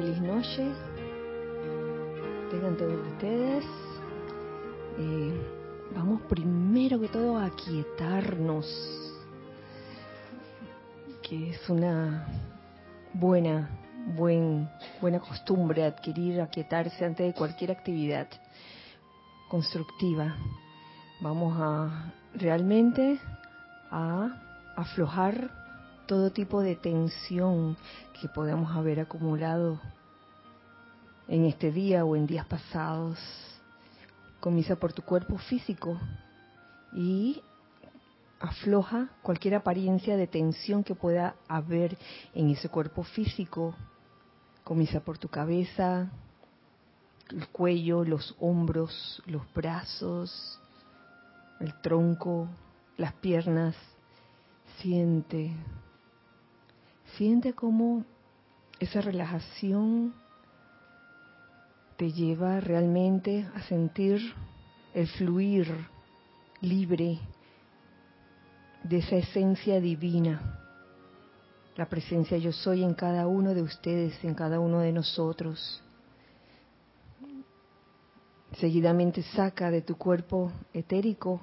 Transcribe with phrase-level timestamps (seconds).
[0.00, 0.64] feliz noche.
[2.52, 3.64] Tengan todos ustedes.
[4.96, 5.42] Eh,
[5.92, 8.64] vamos primero que todo a aquietarnos,
[11.20, 12.28] que es una
[13.12, 13.70] buena,
[14.14, 14.70] buen,
[15.00, 18.28] buena costumbre adquirir, aquietarse antes de cualquier actividad
[19.48, 20.36] constructiva.
[21.20, 23.18] Vamos a realmente
[23.90, 24.28] a
[24.76, 25.57] aflojar
[26.08, 27.76] todo tipo de tensión
[28.18, 29.78] que podamos haber acumulado
[31.28, 33.18] en este día o en días pasados.
[34.40, 36.00] Comienza por tu cuerpo físico
[36.94, 37.42] y
[38.40, 41.98] afloja cualquier apariencia de tensión que pueda haber
[42.34, 43.74] en ese cuerpo físico.
[44.64, 46.10] Comienza por tu cabeza,
[47.30, 50.58] el cuello, los hombros, los brazos,
[51.60, 52.48] el tronco,
[52.96, 53.76] las piernas.
[54.78, 55.52] Siente
[57.18, 58.04] Siente cómo
[58.78, 60.14] esa relajación
[61.96, 64.20] te lleva realmente a sentir
[64.94, 65.66] el fluir
[66.60, 67.18] libre
[68.84, 70.60] de esa esencia divina,
[71.74, 75.82] la presencia yo soy en cada uno de ustedes, en cada uno de nosotros.
[78.58, 81.40] Seguidamente saca de tu cuerpo etérico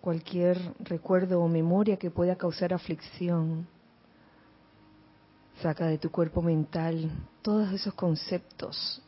[0.00, 3.68] cualquier recuerdo o memoria que pueda causar aflicción
[5.62, 7.10] Saca de tu cuerpo mental
[7.42, 9.02] todos esos conceptos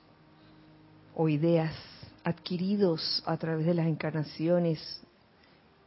[1.15, 1.75] o ideas
[2.25, 5.03] adquiridos a través de las encarnaciones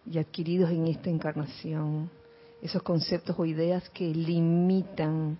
[0.09, 2.09] y adquiridos en esta encarnación.
[2.63, 5.37] Esos conceptos o ideas que limitan,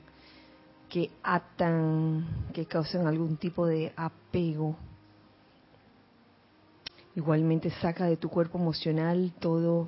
[0.90, 4.76] que atan, que causan algún tipo de apego.
[7.16, 9.88] Igualmente saca de tu cuerpo emocional todo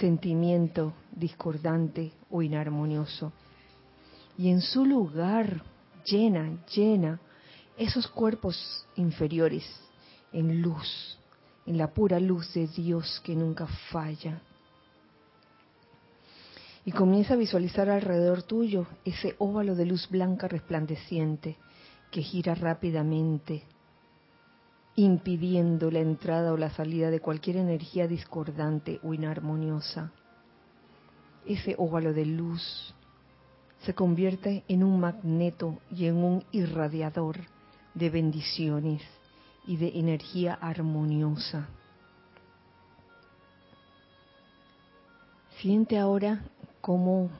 [0.00, 3.32] sentimiento discordante o inarmonioso
[4.38, 5.64] y en su lugar
[6.04, 7.20] llena, llena
[7.76, 9.64] esos cuerpos inferiores
[10.32, 11.18] en luz,
[11.66, 14.40] en la pura luz de Dios que nunca falla.
[16.84, 21.56] Y comienza a visualizar alrededor tuyo ese óvalo de luz blanca resplandeciente
[22.12, 23.64] que gira rápidamente,
[24.94, 30.12] impidiendo la entrada o la salida de cualquier energía discordante o inarmoniosa.
[31.44, 32.94] Ese óvalo de luz
[33.84, 37.38] se convierte en un magneto y en un irradiador
[37.94, 39.02] de bendiciones
[39.66, 41.68] y de energía armoniosa.
[45.60, 46.42] Siente ahora
[46.80, 47.30] cómo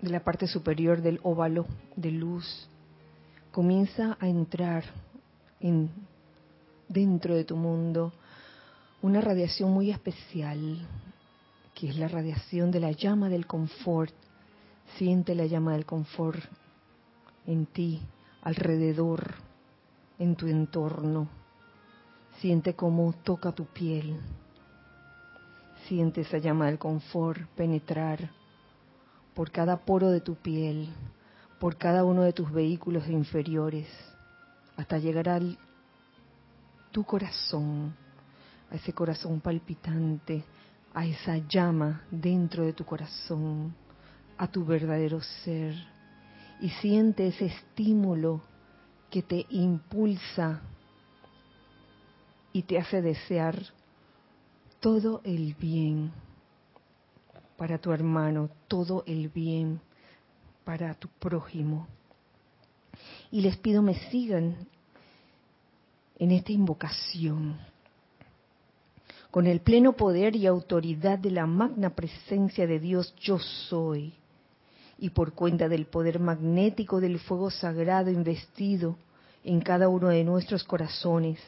[0.00, 2.68] de la parte superior del óvalo de luz
[3.52, 4.84] comienza a entrar
[5.60, 5.90] en,
[6.88, 8.12] dentro de tu mundo
[9.02, 10.88] una radiación muy especial,
[11.74, 14.14] que es la radiación de la llama del confort
[14.96, 16.42] Siente la llama del confort
[17.46, 18.00] en ti,
[18.42, 19.34] alrededor,
[20.18, 21.28] en tu entorno.
[22.38, 24.20] Siente cómo toca tu piel.
[25.86, 28.30] Siente esa llama del confort penetrar
[29.34, 30.88] por cada poro de tu piel,
[31.58, 33.88] por cada uno de tus vehículos inferiores,
[34.76, 35.58] hasta llegar al
[36.90, 37.94] tu corazón,
[38.70, 40.44] a ese corazón palpitante,
[40.94, 43.74] a esa llama dentro de tu corazón
[44.42, 45.72] a tu verdadero ser
[46.60, 48.40] y siente ese estímulo
[49.08, 50.60] que te impulsa
[52.52, 53.56] y te hace desear
[54.80, 56.10] todo el bien
[57.56, 59.80] para tu hermano, todo el bien
[60.64, 61.86] para tu prójimo.
[63.30, 64.56] Y les pido me sigan
[66.18, 67.60] en esta invocación
[69.30, 74.14] con el pleno poder y autoridad de la magna presencia de Dios yo soy
[75.02, 78.96] y por cuenta del poder magnético del fuego sagrado investido
[79.42, 81.40] en cada uno de nuestros corazones,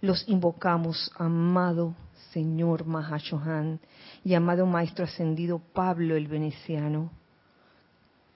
[0.00, 1.96] los invocamos, amado
[2.32, 3.80] Señor Mahashohan
[4.24, 7.10] y amado Maestro Ascendido Pablo el Veneciano.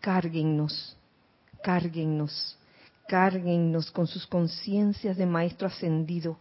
[0.01, 0.97] Cárguennos,
[1.63, 2.59] cárguennos,
[3.07, 6.37] cárguennos con sus conciencias de Maestro Ascendido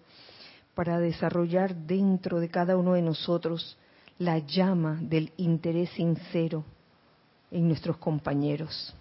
[0.74, 3.78] para desarrollar dentro de cada uno de nosotros
[4.18, 6.66] la llama del interés sincero
[7.52, 8.94] en nuestros compañeros.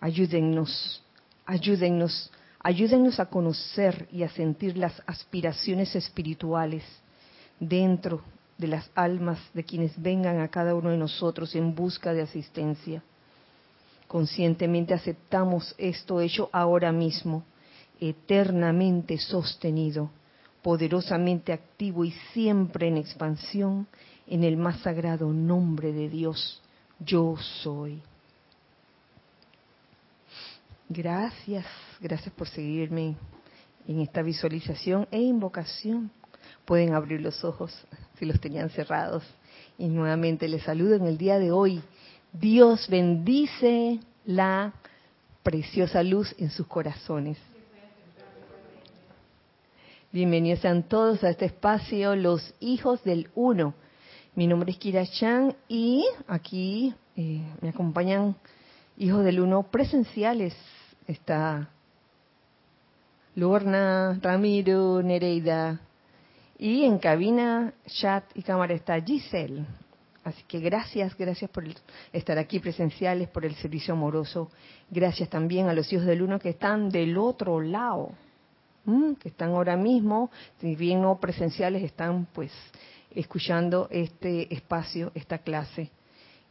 [0.00, 1.02] Ayúdennos,
[1.46, 6.84] ayúdennos, ayúdennos a conocer y a sentir las aspiraciones espirituales
[7.60, 8.22] dentro
[8.58, 13.02] de las almas de quienes vengan a cada uno de nosotros en busca de asistencia.
[14.08, 17.44] Conscientemente aceptamos esto hecho ahora mismo,
[18.00, 20.10] eternamente sostenido,
[20.62, 23.86] poderosamente activo y siempre en expansión
[24.26, 26.60] en el más sagrado nombre de Dios,
[27.00, 28.00] yo soy.
[30.88, 31.66] Gracias,
[32.00, 33.16] gracias por seguirme
[33.88, 36.10] en esta visualización e invocación.
[36.64, 37.72] Pueden abrir los ojos
[38.18, 39.24] si los tenían cerrados.
[39.78, 41.82] Y nuevamente les saludo en el día de hoy.
[42.32, 44.74] Dios bendice la
[45.42, 47.38] preciosa luz en sus corazones.
[50.12, 53.74] Bienvenidos sean todos a este espacio, los hijos del uno.
[54.34, 58.34] Mi nombre es Kira Chan y aquí eh, me acompañan
[58.96, 60.56] hijos del uno presenciales.
[61.06, 61.68] Está
[63.34, 65.82] Lorna, Ramiro, Nereida.
[66.58, 69.66] Y en cabina, chat y cámara está Giselle.
[70.24, 71.64] Así que gracias, gracias por
[72.10, 74.50] estar aquí presenciales, por el servicio amoroso.
[74.90, 78.12] Gracias también a los hijos del uno que están del otro lado,
[79.20, 82.50] que están ahora mismo, si bien no presenciales, están pues
[83.14, 85.90] escuchando este espacio, esta clase.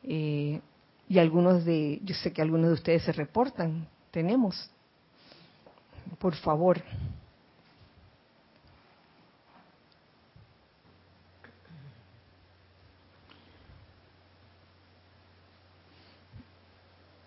[0.03, 0.59] Eh,
[1.07, 4.69] y algunos de, yo sé que algunos de ustedes se reportan, tenemos.
[6.19, 6.81] Por favor.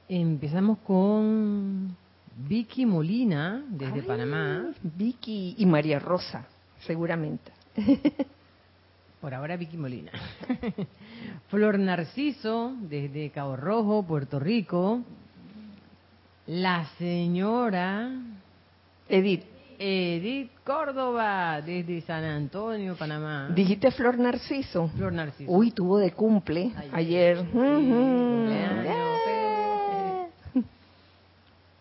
[0.08, 1.96] Empezamos con
[2.36, 4.72] Vicky Molina, desde Panamá.
[4.82, 6.46] Vicky y María Rosa,
[6.86, 7.52] seguramente.
[9.24, 10.12] Por ahora Vicky Molina.
[11.48, 15.00] Flor Narciso, desde Cabo Rojo, Puerto Rico.
[16.46, 18.10] La señora
[19.08, 19.44] Edith.
[19.78, 23.48] Edith Córdoba, desde San Antonio, Panamá.
[23.48, 24.88] ¿Dijiste Flor Narciso?
[24.88, 25.50] Flor Narciso.
[25.50, 27.46] Uy, tuvo de cumple ayer.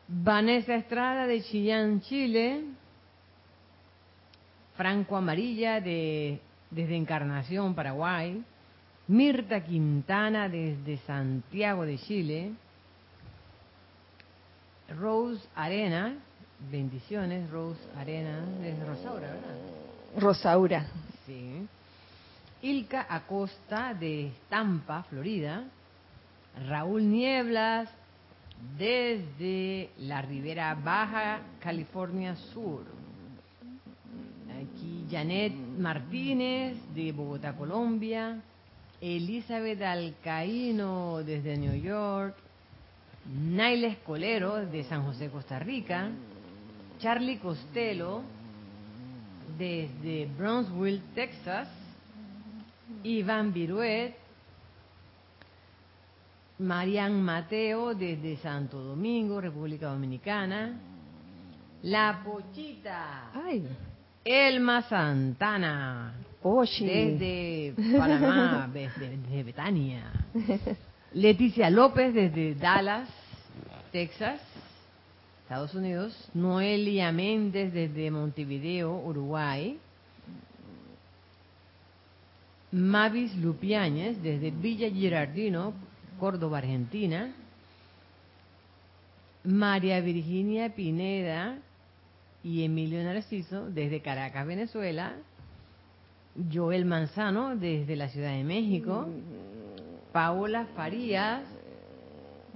[0.07, 2.63] Vanessa Estrada, de Chillán, Chile.
[4.77, 6.39] Franco Amarilla, de,
[6.73, 8.43] desde Encarnación, Paraguay.
[9.07, 12.51] Mirta Quintana, desde Santiago de Chile.
[14.97, 16.15] Rose Arena,
[16.71, 19.55] bendiciones, Rose Arena, desde Rosaura, ¿verdad?
[20.17, 20.85] Rosaura.
[21.25, 21.67] Sí.
[22.61, 25.63] Ilka Acosta, de Tampa, Florida.
[26.67, 27.89] Raúl Nieblas,
[28.77, 33.02] desde la Ribera Baja, California Sur.
[35.13, 38.41] Janet Martínez, de Bogotá, Colombia.
[38.99, 42.35] Elizabeth Alcaíno, desde New York.
[43.31, 46.09] Naila Escolero, de San José, Costa Rica.
[46.97, 48.23] Charlie Costello,
[49.55, 51.67] desde Brownsville, Texas.
[53.03, 54.15] Iván Viruet.
[56.57, 60.79] Marian Mateo, desde Santo Domingo, República Dominicana.
[61.83, 63.29] La Pochita.
[63.31, 63.67] Ay.
[64.25, 66.13] Elma Santana.
[66.41, 66.85] Oye.
[66.85, 70.11] Desde Panamá, desde, desde Betania.
[71.13, 73.07] Leticia López desde Dallas,
[73.91, 74.39] Texas,
[75.43, 76.29] Estados Unidos.
[76.33, 79.77] Noelia Méndez desde Montevideo, Uruguay.
[82.71, 85.73] Mavis Lupiáñez desde Villa Girardino,
[86.19, 87.33] Córdoba, Argentina.
[89.43, 91.57] María Virginia Pineda
[92.43, 95.13] y Emilio Narciso desde Caracas, Venezuela.
[96.51, 99.07] Joel Manzano desde la Ciudad de México.
[100.11, 101.41] Paola Farías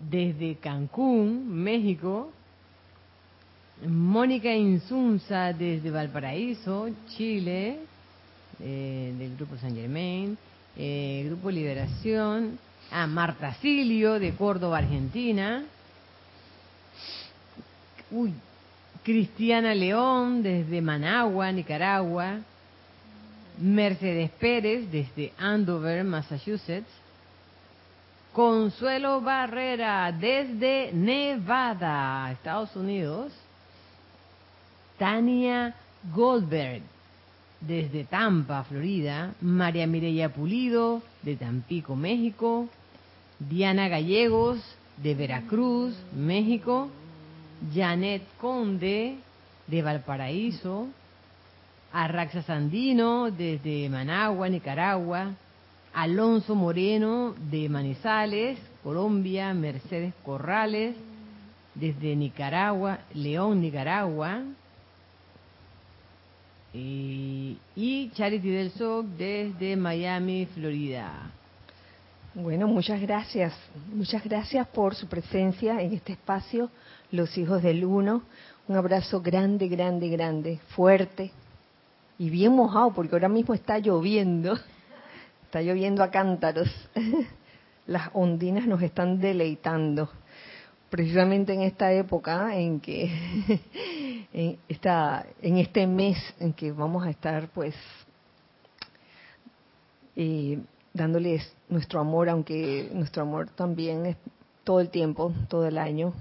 [0.10, 2.32] desde Cancún, México.
[3.88, 7.78] Mónica Insunza desde Valparaíso, Chile,
[8.60, 10.38] eh, del Grupo San Germain.
[10.76, 12.60] Eh, Grupo Liberación.
[12.90, 15.64] A Marta Silio de Córdoba, Argentina.
[18.10, 18.34] Uy,
[19.08, 22.40] Cristiana León desde Managua, Nicaragua.
[23.58, 26.92] Mercedes Pérez desde Andover, Massachusetts.
[28.34, 33.32] Consuelo Barrera desde Nevada, Estados Unidos.
[34.98, 35.74] Tania
[36.14, 36.82] Goldberg
[37.62, 39.34] desde Tampa, Florida.
[39.40, 42.68] María Mireya Pulido de Tampico, México.
[43.40, 44.60] Diana Gallegos
[44.98, 46.90] de Veracruz, México.
[47.74, 49.18] Janet Conde
[49.68, 50.88] de Valparaíso.
[51.92, 55.34] Arraxa Sandino desde Managua, Nicaragua.
[55.94, 60.96] Alonso Moreno de Manizales, Colombia, Mercedes Corrales,
[61.74, 64.44] desde Nicaragua, León, Nicaragua,
[66.72, 71.32] y, y Charity del Soc desde Miami, Florida.
[72.36, 73.54] Bueno, muchas gracias.
[73.92, 76.70] Muchas gracias por su presencia en este espacio,
[77.12, 78.24] los hijos del uno.
[78.68, 81.32] Un abrazo grande, grande, grande, fuerte
[82.20, 84.58] y bien mojado, porque ahora mismo está lloviendo.
[85.46, 86.70] Está lloviendo a cántaros.
[87.88, 90.10] Las ondinas nos están deleitando.
[90.90, 93.10] precisamente en esta época en que
[94.34, 97.76] en, esta, en este mes en que vamos a estar pues
[100.16, 100.60] eh,
[100.94, 104.18] dándoles nuestro amor, aunque nuestro amor también es
[104.64, 106.14] todo el tiempo, todo el año,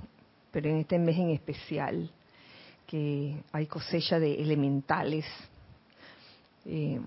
[0.57, 2.11] pero en este mes en especial,
[2.87, 5.27] que hay cosecha de elementales.
[6.65, 6.99] Eh,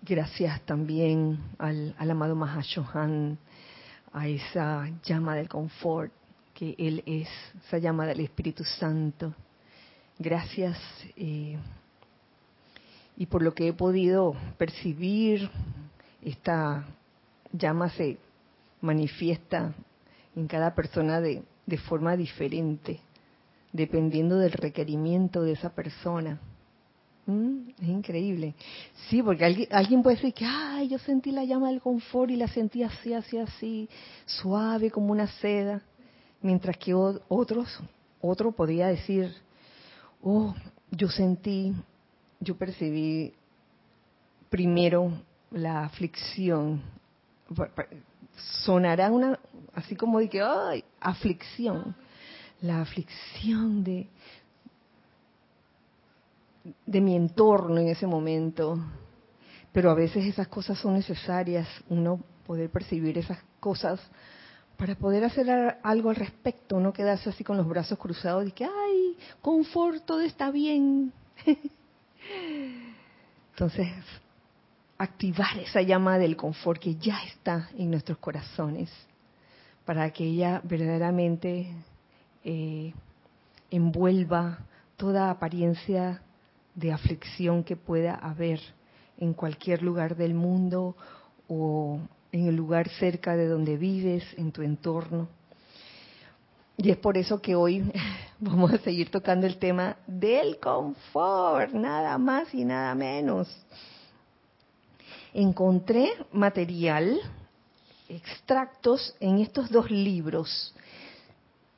[0.00, 3.36] gracias también al, al amado Mahashohan,
[4.12, 6.12] a esa llama del confort
[6.54, 7.28] que Él es,
[7.66, 9.34] esa llama del Espíritu Santo.
[10.16, 10.78] Gracias
[11.16, 11.58] eh,
[13.16, 15.50] y por lo que he podido percibir,
[16.22, 16.86] esta
[17.52, 18.18] llama se
[18.82, 19.74] manifiesta
[20.36, 22.98] en cada persona de, de forma diferente,
[23.74, 26.40] dependiendo del requerimiento de esa persona.
[27.26, 28.54] Mm, es increíble.
[29.08, 32.36] Sí, porque alguien, alguien, puede decir que, ay, yo sentí la llama del confort y
[32.36, 33.88] la sentí así, así, así,
[34.24, 35.82] suave como una seda.
[36.40, 37.80] Mientras que otros,
[38.22, 39.30] otro podría decir,
[40.22, 40.54] oh,
[40.90, 41.74] yo sentí,
[42.40, 43.34] yo percibí
[44.48, 45.12] primero
[45.50, 46.80] la aflicción.
[48.64, 49.38] Sonará una,
[49.78, 51.94] así como de que, ay, aflicción.
[52.60, 54.08] La aflicción de,
[56.84, 58.78] de mi entorno en ese momento.
[59.72, 64.00] Pero a veces esas cosas son necesarias, uno poder percibir esas cosas
[64.76, 68.64] para poder hacer algo al respecto, no quedarse así con los brazos cruzados y que,
[68.64, 71.12] ay, confort, todo está bien.
[73.50, 73.88] Entonces,
[74.96, 78.90] activar esa llama del confort que ya está en nuestros corazones,
[79.88, 81.66] para que ella verdaderamente
[82.44, 82.92] eh,
[83.70, 84.58] envuelva
[84.98, 86.20] toda apariencia
[86.74, 88.60] de aflicción que pueda haber
[89.16, 90.94] en cualquier lugar del mundo
[91.48, 92.00] o
[92.32, 95.26] en el lugar cerca de donde vives, en tu entorno.
[96.76, 97.90] Y es por eso que hoy
[98.38, 103.48] vamos a seguir tocando el tema del confort, nada más y nada menos.
[105.32, 107.18] Encontré material,
[108.08, 110.74] extractos en estos dos libros,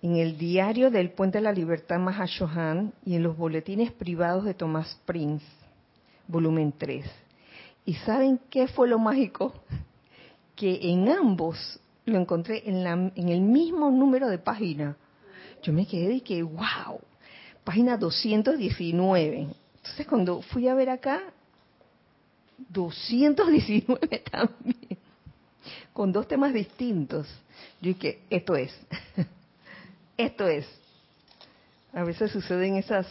[0.03, 4.55] en el diario del Puente de la Libertad Mahashohan y en los boletines privados de
[4.55, 5.45] Tomás Prince,
[6.27, 7.05] volumen 3.
[7.85, 9.53] ¿Y saben qué fue lo mágico?
[10.61, 14.95] que en ambos lo encontré en, la, en el mismo número de página.
[15.63, 17.01] Yo me quedé y que, wow,
[17.65, 19.49] página 219.
[19.77, 21.23] Entonces cuando fui a ver acá,
[22.69, 24.99] 219 también,
[26.01, 27.29] con dos temas distintos.
[27.83, 28.75] Yo dije, esto es,
[30.17, 30.67] esto es.
[31.93, 33.07] A veces suceden esas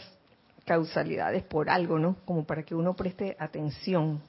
[0.64, 2.16] causalidades por algo, ¿no?
[2.24, 4.20] Como para que uno preste atención.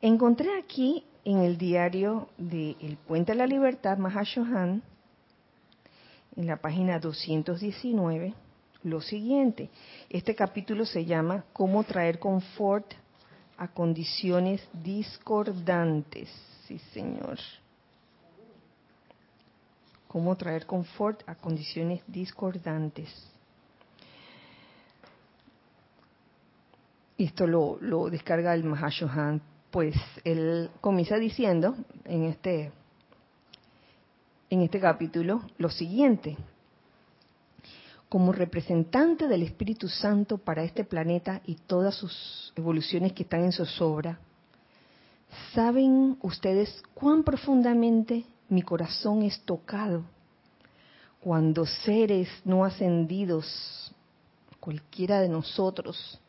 [0.00, 4.82] Encontré aquí en el diario de El Puente de la Libertad, Mahashohan,
[6.34, 8.34] en la página 219,
[8.84, 9.70] lo siguiente.
[10.08, 12.92] Este capítulo se llama Cómo traer confort
[13.56, 16.28] a condiciones discordantes.
[16.66, 17.38] Sí, señor.
[20.08, 23.32] Cómo traer confort a condiciones discordantes.
[27.24, 32.72] esto lo, lo descarga el Mahashohan, pues él comienza diciendo en este,
[34.50, 36.36] en este capítulo lo siguiente.
[38.12, 43.52] Como representante del Espíritu Santo para este planeta y todas sus evoluciones que están en
[43.52, 44.20] zozobra,
[45.54, 50.04] ¿saben ustedes cuán profundamente mi corazón es tocado
[51.22, 53.94] cuando seres no ascendidos,
[54.60, 56.20] cualquiera de nosotros,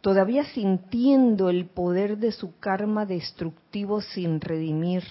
[0.00, 5.04] todavía sintiendo el poder de su karma destructivo sin redimir.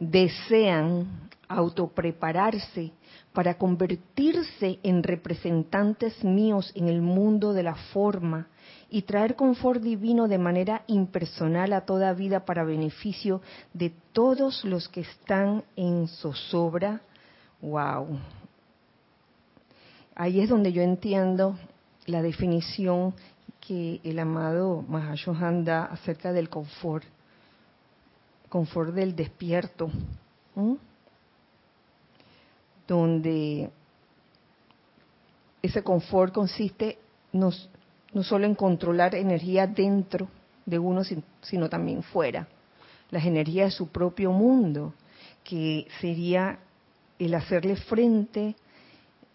[0.00, 2.92] Desean autoprepararse
[3.32, 8.48] para convertirse en representantes míos en el mundo de la forma
[8.90, 13.40] y traer confort divino de manera impersonal a toda vida para beneficio
[13.72, 17.00] de todos los que están en zozobra.
[17.60, 18.18] Wow.
[20.14, 21.58] Ahí es donde yo entiendo
[22.06, 23.14] la definición
[23.60, 27.04] que el amado Mahashohan da acerca del confort,
[28.48, 29.90] confort del despierto,
[32.88, 33.70] donde
[35.62, 36.98] ese confort consiste
[37.32, 37.50] no,
[38.22, 40.28] solo en controlar energía dentro
[40.64, 41.02] de uno,
[41.42, 42.48] sino también fuera,
[43.10, 44.94] las energías de su propio mundo,
[45.44, 46.58] que sería
[47.18, 48.56] el hacerle frente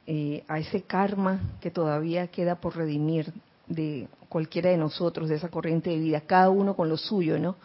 [0.05, 3.31] eh, a ese karma que todavía queda por redimir
[3.67, 7.55] de cualquiera de nosotros, de esa corriente de vida, cada uno con lo suyo, ¿no?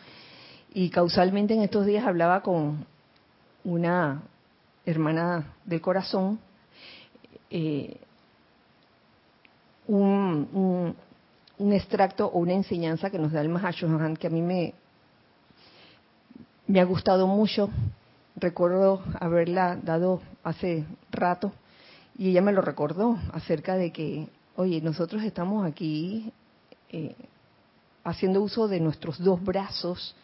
[0.75, 2.85] Y causalmente en estos días hablaba con
[3.64, 4.23] una
[4.90, 6.38] hermana del corazón,
[7.50, 7.97] eh,
[9.87, 10.95] un,
[11.59, 14.75] extracto o una enseñanza que nos da el Mahashohan que a mí me,
[16.66, 17.68] me ha gustado mucho.
[18.37, 21.52] Recuerdo haberla dado hace rato
[22.16, 26.33] y ella me lo recordó acerca de que, oye, nosotros estamos aquí
[26.90, 27.14] eh,
[28.04, 30.14] haciendo uso de nuestros dos brazos,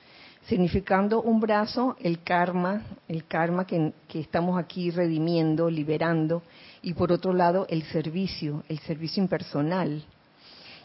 [0.46, 6.42] significando un brazo el karma, el karma que, estamos aquí redimiendo, liberando,
[6.82, 10.04] y por otro lado el servicio, el servicio impersonal.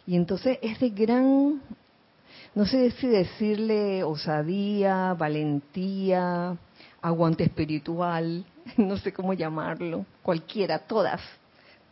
[0.08, 1.62] Y entonces es de gran,
[2.56, 6.58] no sé si decirle osadía, valentía,
[7.02, 8.46] aguante espiritual,
[8.78, 11.22] no sé cómo llamarlo, cualquiera, todas,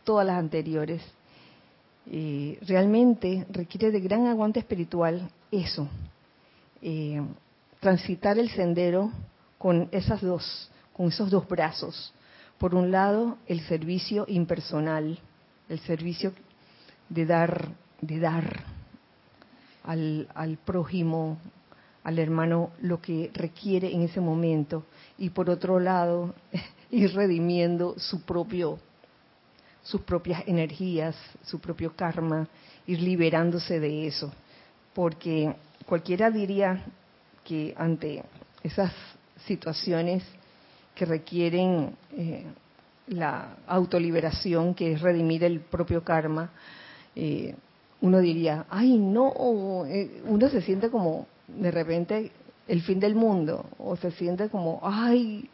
[0.04, 1.02] todas las anteriores.
[2.10, 5.86] Eh, realmente requiere de gran aguante espiritual eso,
[6.80, 7.20] eh,
[7.80, 9.10] transitar el sendero
[9.56, 12.12] con esas dos, con esos dos brazos.
[12.58, 15.18] Por un lado, el servicio impersonal,
[15.68, 16.32] el servicio
[17.08, 17.68] de dar,
[18.00, 18.64] de dar
[19.84, 21.38] al, al prójimo,
[22.02, 24.84] al hermano, lo que requiere en ese momento.
[25.18, 26.34] Y por otro lado,
[26.90, 28.78] ir redimiendo su propio,
[29.82, 32.48] sus propias energías, su propio karma,
[32.86, 34.32] ir liberándose de eso.
[34.94, 35.54] Porque
[35.86, 36.84] cualquiera diría,
[37.48, 38.22] que ante
[38.62, 38.92] esas
[39.46, 40.22] situaciones
[40.94, 42.44] que requieren eh,
[43.06, 46.50] la autoliberación, que es redimir el propio karma,
[47.16, 47.54] eh,
[48.02, 52.32] uno diría, ay no, eh, uno se siente como de repente
[52.66, 55.48] el fin del mundo, o se siente como, ay,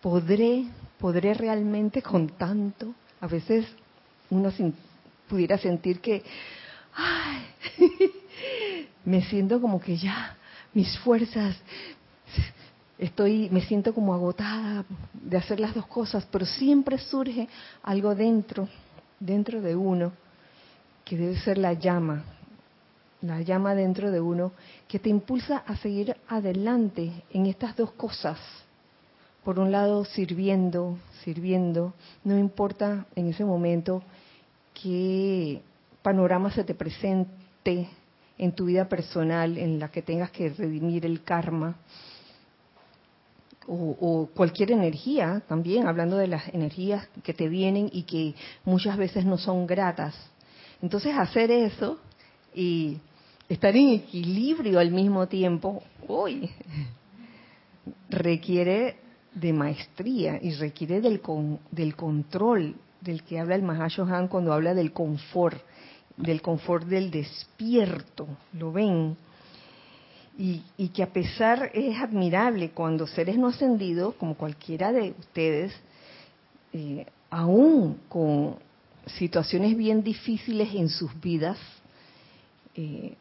[0.00, 0.66] podré,
[1.00, 2.94] podré realmente con tanto.
[3.20, 3.66] A veces
[4.30, 4.52] uno
[5.28, 6.22] pudiera sentir que,
[6.94, 7.42] ay,
[9.06, 10.36] me siento como que ya
[10.74, 11.56] mis fuerzas
[12.98, 17.48] estoy me siento como agotada de hacer las dos cosas, pero siempre surge
[17.82, 18.68] algo dentro,
[19.20, 20.12] dentro de uno
[21.04, 22.24] que debe ser la llama,
[23.22, 24.52] la llama dentro de uno
[24.88, 28.38] que te impulsa a seguir adelante en estas dos cosas.
[29.44, 34.02] Por un lado, sirviendo, sirviendo, no importa en ese momento
[34.74, 35.62] qué
[36.02, 37.88] panorama se te presente
[38.38, 41.76] en tu vida personal en la que tengas que redimir el karma
[43.68, 49.24] o, cualquier energía también, hablando de las energías que te vienen y que muchas veces
[49.24, 50.14] no son gratas.
[50.80, 51.98] Entonces hacer eso
[52.54, 52.98] y
[53.48, 56.50] estar en equilibrio al mismo tiempo, hoy
[58.08, 58.98] requiere
[59.34, 61.20] de maestría y requiere del,
[61.70, 65.60] del control del que habla el Mahashohan cuando habla del confort
[66.16, 69.16] del confort del despierto, ¿lo ven?
[70.38, 75.72] Y, que a pesar es admirable cuando seres no ascendidos, como cualquiera de ustedes,
[76.72, 78.56] eh, aún con
[79.06, 81.58] situaciones bien difíciles en sus vidas,
[82.74, 83.16] eh,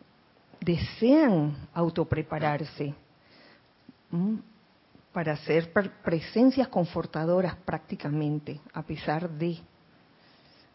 [0.60, 2.94] desean autoprepararse
[5.14, 5.72] para ser
[6.04, 9.58] presencias confortadoras prácticamente, a pesar de,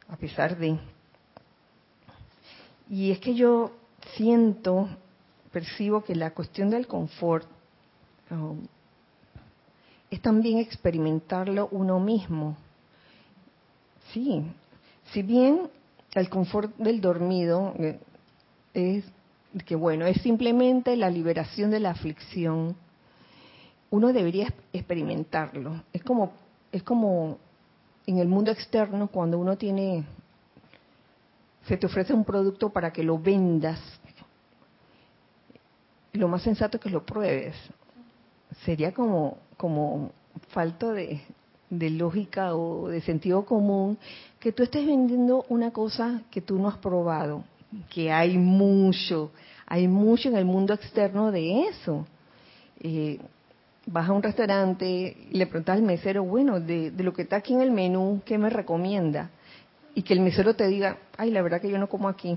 [0.09, 0.79] a pesar de.
[2.91, 3.71] Y es que yo
[4.17, 4.89] siento,
[5.53, 7.47] percibo que la cuestión del confort
[8.31, 8.61] um,
[10.11, 12.57] es también experimentarlo uno mismo.
[14.13, 14.43] Sí,
[15.13, 15.71] si bien
[16.15, 18.01] el confort del dormido eh,
[18.75, 19.05] es
[19.65, 22.75] que bueno, es simplemente la liberación de la aflicción,
[23.91, 25.85] uno debería experimentarlo.
[25.93, 26.33] Es como
[26.73, 27.39] es como
[28.07, 30.05] en el mundo externo cuando uno tiene
[31.67, 33.79] se te ofrece un producto para que lo vendas,
[36.13, 37.55] lo más sensato es que lo pruebes.
[38.65, 40.11] Sería como, como
[40.49, 41.21] falto de,
[41.71, 43.97] de lógica o de sentido común
[44.41, 47.45] que tú estés vendiendo una cosa que tú no has probado,
[47.91, 49.31] que hay mucho,
[49.67, 52.07] hay mucho en el mundo externo de eso.
[52.81, 53.21] Eh,
[53.87, 57.37] vas a un restaurante y le preguntas al mesero, bueno, de, de, lo que está
[57.37, 59.31] aquí en el menú, ¿qué me recomienda?
[59.95, 62.37] Y que el mesero te diga, ay, la verdad que yo no como aquí.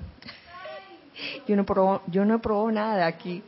[1.48, 3.44] Yo no probo, yo no probado nada aquí.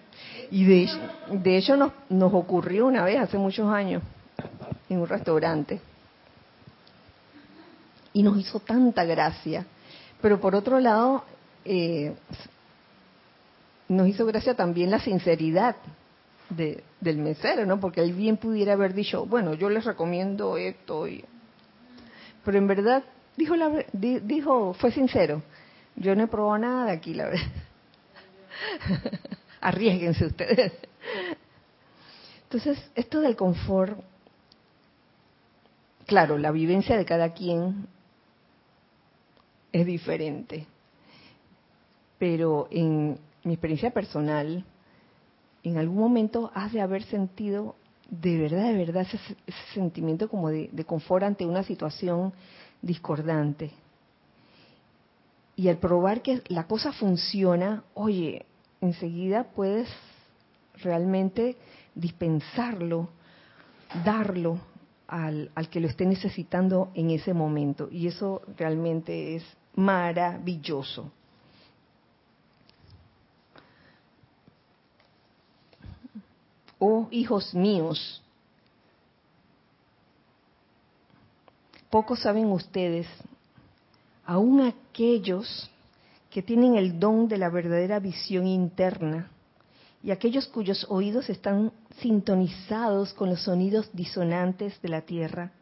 [0.52, 0.90] Y de,
[1.32, 4.04] de hecho nos, nos ocurrió una vez, hace muchos años,
[4.88, 5.82] en un restaurante.
[8.14, 9.66] Y nos hizo tanta gracia.
[10.22, 11.24] Pero por otro lado,
[11.66, 12.16] eh,
[13.88, 15.76] nos hizo gracia también la sinceridad
[16.50, 17.80] de, del mesero, ¿no?
[17.80, 21.08] Porque él bien pudiera haber dicho, bueno, yo les recomiendo esto.
[21.08, 21.26] Y...
[22.44, 23.04] Pero en verdad
[23.38, 25.42] dijo, la, dijo, fue sincero.
[25.96, 27.48] Yo no he probado nada de aquí, la verdad.
[29.62, 30.74] Arriesguense ustedes.
[32.44, 34.00] Entonces, esto del confort,
[36.06, 37.88] claro, la vivencia de cada quien
[39.72, 40.68] es diferente,
[42.18, 44.64] pero en mi experiencia personal,
[45.64, 47.76] en algún momento has de haber sentido
[48.10, 49.36] de verdad, de verdad, ese,
[49.74, 52.34] sentimiento como de confort ante una situación
[52.82, 53.72] discordante.
[55.56, 58.46] Y al probar que la cosa funciona, oye,
[58.82, 59.88] enseguida puedes
[60.82, 61.56] realmente
[61.94, 63.10] dispensarlo,
[64.04, 64.60] darlo
[65.08, 67.88] al, al, que lo esté necesitando en ese momento.
[67.90, 69.44] Y eso realmente es
[69.76, 71.12] maravilloso.
[76.80, 78.22] Oh hijos míos,
[81.96, 83.08] poco saben ustedes,
[84.26, 85.72] aun aquellos
[86.30, 89.32] que tienen el don de la verdadera visión interna
[90.04, 95.54] y aquellos cuyos oídos están sintonizados con los sonidos disonantes de la tierra,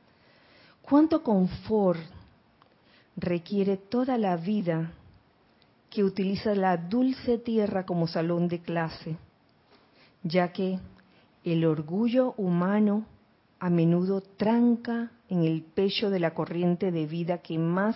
[0.82, 2.00] cuánto confort
[3.16, 4.92] requiere toda la vida
[5.92, 9.18] que utiliza la dulce tierra como salón de clase,
[10.24, 10.80] ya que
[11.44, 13.06] el orgullo humano
[13.60, 17.96] a menudo tranca en el pecho de la corriente de vida que más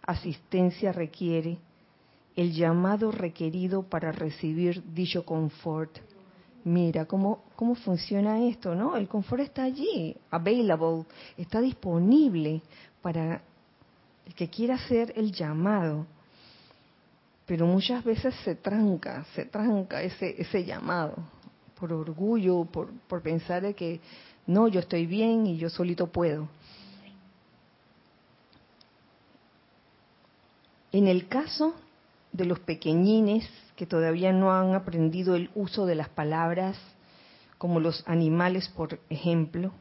[0.00, 1.58] asistencia requiere,
[2.34, 5.98] el llamado requerido para recibir dicho confort.
[6.64, 8.96] Mira cómo, cómo funciona esto, ¿no?
[8.96, 11.04] El confort está allí, available,
[11.36, 12.62] está disponible
[13.02, 13.42] para
[14.24, 16.06] el que quiera hacer el llamado.
[17.44, 21.16] Pero muchas veces se tranca, se tranca ese, ese llamado
[21.78, 24.00] por orgullo, por, por pensar de que
[24.46, 26.48] no, yo estoy bien y yo solito puedo.
[30.92, 31.74] En el caso
[32.32, 36.76] de los pequeñines que todavía no han aprendido el uso de las palabras,
[37.58, 39.72] como los animales, por ejemplo,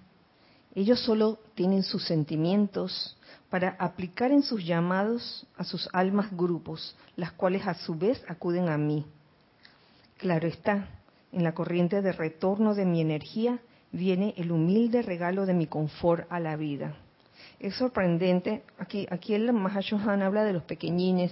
[0.75, 3.17] ellos solo tienen sus sentimientos
[3.49, 8.69] para aplicar en sus llamados a sus almas grupos, las cuales a su vez acuden
[8.69, 9.05] a mí.
[10.17, 10.89] Claro está,
[11.31, 13.59] en la corriente de retorno de mi energía
[13.91, 16.95] viene el humilde regalo de mi confort a la vida.
[17.59, 21.31] Es sorprendente, aquí, aquí el Mahashohan habla de los pequeñines,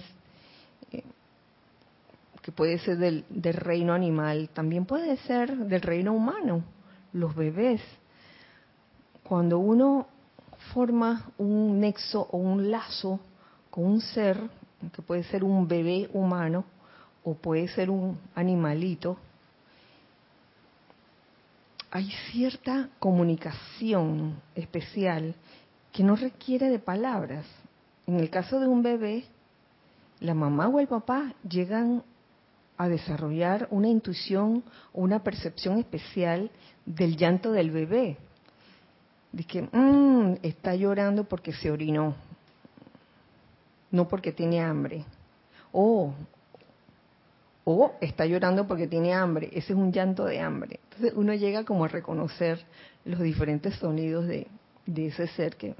[0.90, 1.04] eh,
[2.42, 6.64] que puede ser del, del reino animal, también puede ser del reino humano,
[7.12, 7.80] los bebés.
[9.22, 10.08] Cuando uno
[10.72, 13.20] forma un nexo o un lazo
[13.70, 14.38] con un ser,
[14.92, 16.64] que puede ser un bebé humano
[17.24, 19.16] o puede ser un animalito,
[21.90, 25.34] hay cierta comunicación especial
[25.96, 27.46] que no requiere de palabras.
[28.06, 29.24] En el caso de un bebé,
[30.20, 32.02] la mamá o el papá llegan
[32.76, 36.50] a desarrollar una intuición una percepción especial
[36.84, 38.18] del llanto del bebé.
[39.32, 42.14] De que mmm, está llorando porque se orinó,
[43.90, 45.04] no porque tiene hambre.
[45.72, 46.12] O
[47.68, 49.48] o está llorando porque tiene hambre.
[49.52, 50.78] Ese es un llanto de hambre.
[50.84, 52.64] Entonces uno llega como a reconocer
[53.04, 54.46] los diferentes sonidos de,
[54.86, 55.74] ese ser que,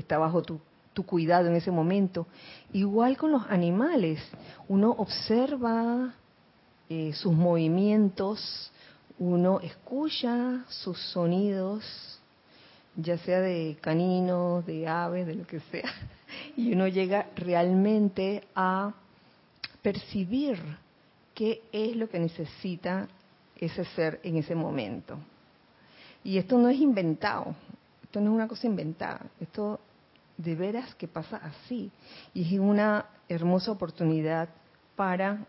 [0.00, 0.60] está bajo tu,
[1.06, 2.26] cuidado en ese momento.
[2.72, 4.20] Igual con los animales,
[4.68, 6.14] uno observa
[6.88, 8.70] eh, sus movimientos,
[9.18, 11.84] uno escucha sus sonidos,
[12.96, 15.90] ya sea de caninos, de aves, de lo que sea,
[16.56, 18.92] y uno llega realmente a
[19.80, 20.58] percibir
[21.34, 23.08] qué es lo que necesita
[23.56, 25.18] ese ser en ese momento.
[26.24, 27.54] Y esto no es inventado,
[28.12, 29.80] esto no es una cosa inventada, esto
[30.36, 31.90] de veras que pasa así.
[32.34, 34.50] Y es una hermosa oportunidad
[34.94, 35.46] para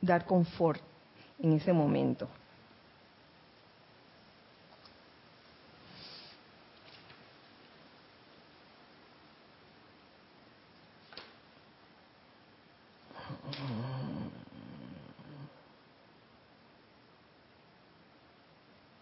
[0.00, 0.80] dar confort
[1.40, 2.28] en ese momento.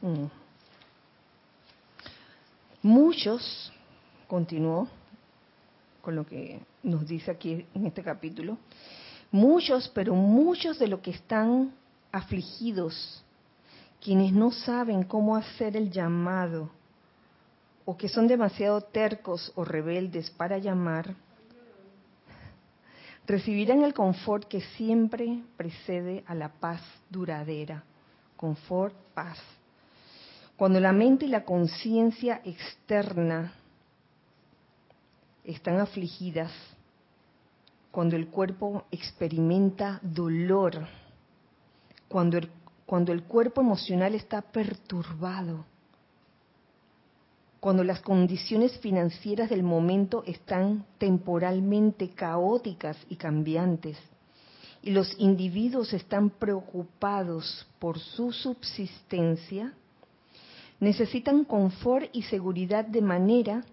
[0.01, 0.43] Mm.
[3.25, 3.73] Muchos,
[4.27, 4.89] continuó
[6.01, 8.59] con lo que nos dice aquí en este capítulo,
[9.31, 11.73] muchos, pero muchos de los que están
[12.11, 13.23] afligidos,
[14.01, 16.69] quienes no saben cómo hacer el llamado,
[17.85, 21.15] o que son demasiado tercos o rebeldes para llamar,
[23.25, 27.85] recibirán el confort que siempre precede a la paz duradera.
[28.37, 29.39] Confort, paz.
[30.63, 33.53] Cuando la mente y la conciencia externa
[35.43, 36.53] están afligidas,
[37.91, 40.87] cuando el cuerpo experimenta dolor,
[42.07, 42.49] cuando el,
[42.87, 45.65] cuando el cuerpo emocional está perturbado,
[47.59, 53.99] cuando las condiciones financieras del momento están temporalmente caóticas y cambiantes,
[54.81, 59.75] y los individuos están preocupados por su subsistencia,
[60.83, 63.65] necesitan confort y seguridad de manera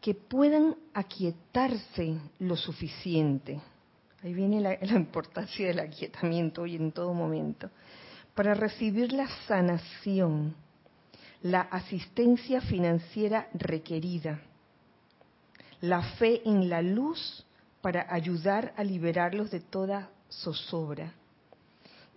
[0.00, 3.60] que puedan aquietarse lo suficiente.
[4.20, 7.70] Ahí viene la, importancia del aquietamiento y en todo momento.
[8.34, 10.56] Para recibir la sanación,
[11.42, 14.40] la asistencia financiera requerida,
[15.80, 17.46] la fe en la luz
[17.82, 21.14] para ayudar a liberarlos de toda zozobra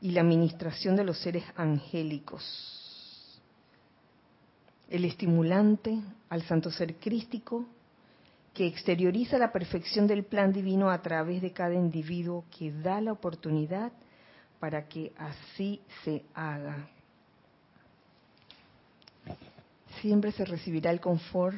[0.01, 2.82] y la administración de los seres angélicos.
[4.93, 7.65] El estimulante al santo ser crístico
[8.53, 13.12] que exterioriza la perfección del plan divino a través de cada individuo que da la
[13.12, 13.91] oportunidad
[14.60, 16.88] para que así se haga.
[19.99, 21.58] Siempre se recibirá el confort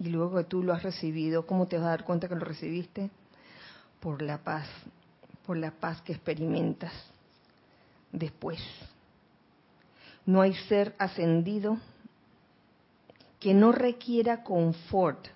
[0.00, 2.44] y luego que tú lo has recibido, ¿cómo te vas a dar cuenta que lo
[2.44, 3.10] recibiste?
[4.00, 4.66] Por la paz,
[5.46, 6.92] por la paz que experimentas
[8.10, 8.58] después.
[10.26, 11.78] No hay ser ascendido
[13.44, 15.26] que no requiera confort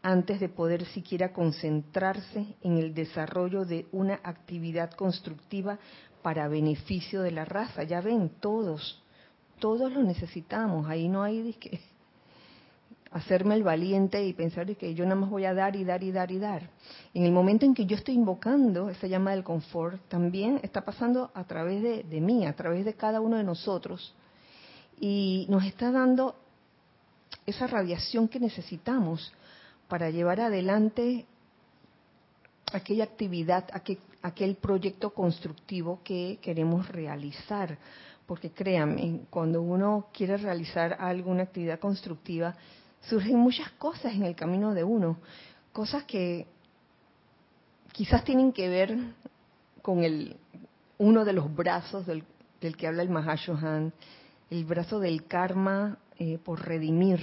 [0.00, 5.80] antes de poder siquiera concentrarse en el desarrollo de una actividad constructiva
[6.22, 7.82] para beneficio de la raza.
[7.82, 9.02] Ya ven, todos,
[9.58, 10.88] todos lo necesitamos.
[10.88, 11.80] Ahí no hay que
[13.10, 16.12] hacerme el valiente y pensar que yo nada más voy a dar y dar y
[16.12, 16.70] dar y dar.
[17.12, 21.32] En el momento en que yo estoy invocando esa llama del confort, también está pasando
[21.34, 24.14] a través de, de mí, a través de cada uno de nosotros.
[25.00, 26.45] Y nos está dando
[27.46, 29.32] esa radiación que necesitamos
[29.88, 31.26] para llevar adelante
[32.72, 37.78] aquella actividad, aquel, proyecto constructivo que queremos realizar.
[38.26, 42.56] Porque créanme, cuando uno quiere realizar alguna actividad constructiva,
[43.02, 45.18] surgen muchas cosas en el camino de uno,
[45.72, 46.46] cosas que
[47.92, 48.98] quizás tienen que ver
[49.80, 50.36] con el
[50.98, 52.24] uno de los brazos del,
[52.60, 53.92] del que habla el Mahashohan,
[54.50, 57.20] el brazo del karma eh, por redimir,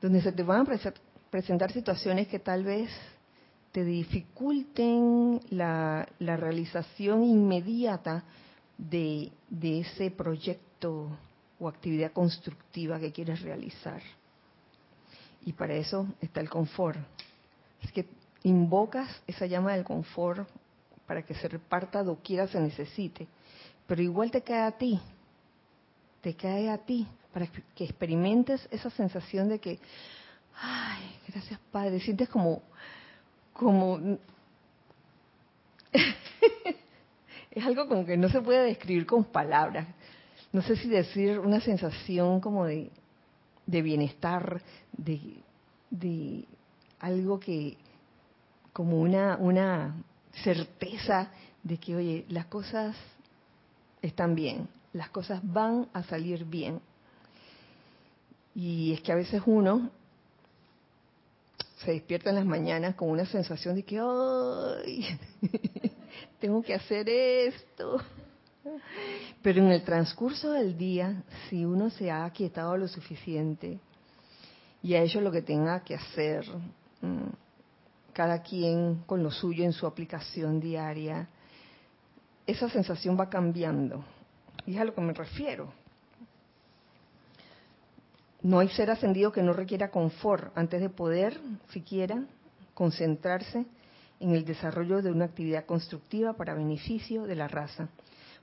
[0.00, 0.92] donde se te van a
[1.30, 2.90] presentar situaciones que tal vez
[3.72, 8.22] te dificulten la, realización inmediata
[8.76, 11.08] de, de, ese proyecto
[11.58, 14.02] o actividad constructiva que quieres realizar.
[15.46, 16.98] Y para eso está el confort.
[17.82, 18.06] Es que
[18.42, 20.48] invocas esa llama del confort
[21.06, 23.26] para que se reparta doquiera se necesite.
[23.86, 25.00] Pero igual te cae a ti.
[26.20, 29.80] Te cae a ti para que experimentes esa sensación de que,
[30.54, 32.62] ay, gracias Padre, sientes como,
[33.52, 33.98] como,
[37.50, 39.88] es algo como que no se puede describir con palabras.
[40.52, 42.92] No sé si decir una sensación como de,
[43.66, 45.34] de bienestar, de,
[45.90, 46.44] de
[47.00, 47.76] algo que,
[48.72, 49.96] como una, una
[50.44, 51.32] certeza
[51.64, 52.94] de que, oye, las cosas
[54.02, 56.80] están bien, las cosas van a salir bien.
[58.54, 59.90] Y es que a veces uno
[61.84, 65.06] se despierta en las mañanas con una sensación de que, ¡ay!
[66.40, 68.00] tengo que hacer esto.
[69.42, 73.78] Pero en el transcurso del día, si uno se ha aquietado lo suficiente
[74.82, 76.46] y ha hecho lo que tenga que hacer,
[78.12, 81.28] cada quien con lo suyo en su aplicación diaria,
[82.46, 84.04] esa sensación va cambiando.
[84.66, 85.72] Y es a lo que me refiero.
[88.44, 92.26] No hay ser ascendido que no requiera confort antes de poder, siquiera,
[92.74, 93.64] concentrarse
[94.20, 97.88] en el desarrollo de una actividad constructiva para beneficio de la raza.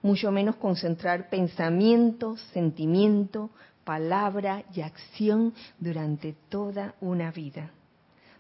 [0.02, 3.52] Mucho menos concentrar pensamiento, sentimiento,
[3.84, 7.70] palabra y acción durante toda una vida,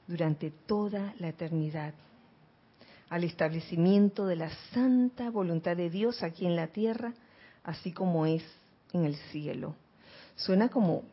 [0.08, 1.94] durante toda la eternidad,
[3.08, 7.14] al establecimiento de la santa voluntad de Dios aquí en la tierra,
[7.64, 8.44] así como es
[8.94, 9.76] en el cielo.
[10.36, 11.04] Suena como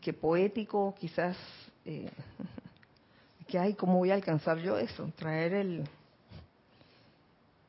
[0.00, 1.36] que poético, quizás,
[1.84, 2.10] eh,
[3.46, 5.10] que hay, ¿cómo voy a alcanzar yo eso?
[5.16, 5.88] Traer el,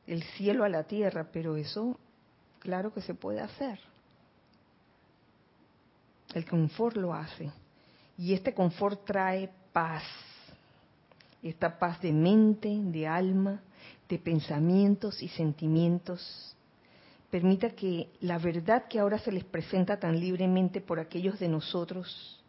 [0.06, 1.98] el cielo a la tierra, pero eso,
[2.58, 3.78] claro que se puede hacer.
[6.34, 7.50] El confort lo hace.
[8.16, 10.02] Y este confort trae paz.
[11.42, 13.60] Esta paz de mente, de alma,
[14.08, 16.53] de pensamientos y sentimientos
[17.34, 22.40] permita que la verdad que ahora se les presenta tan libremente por aquellos de nosotros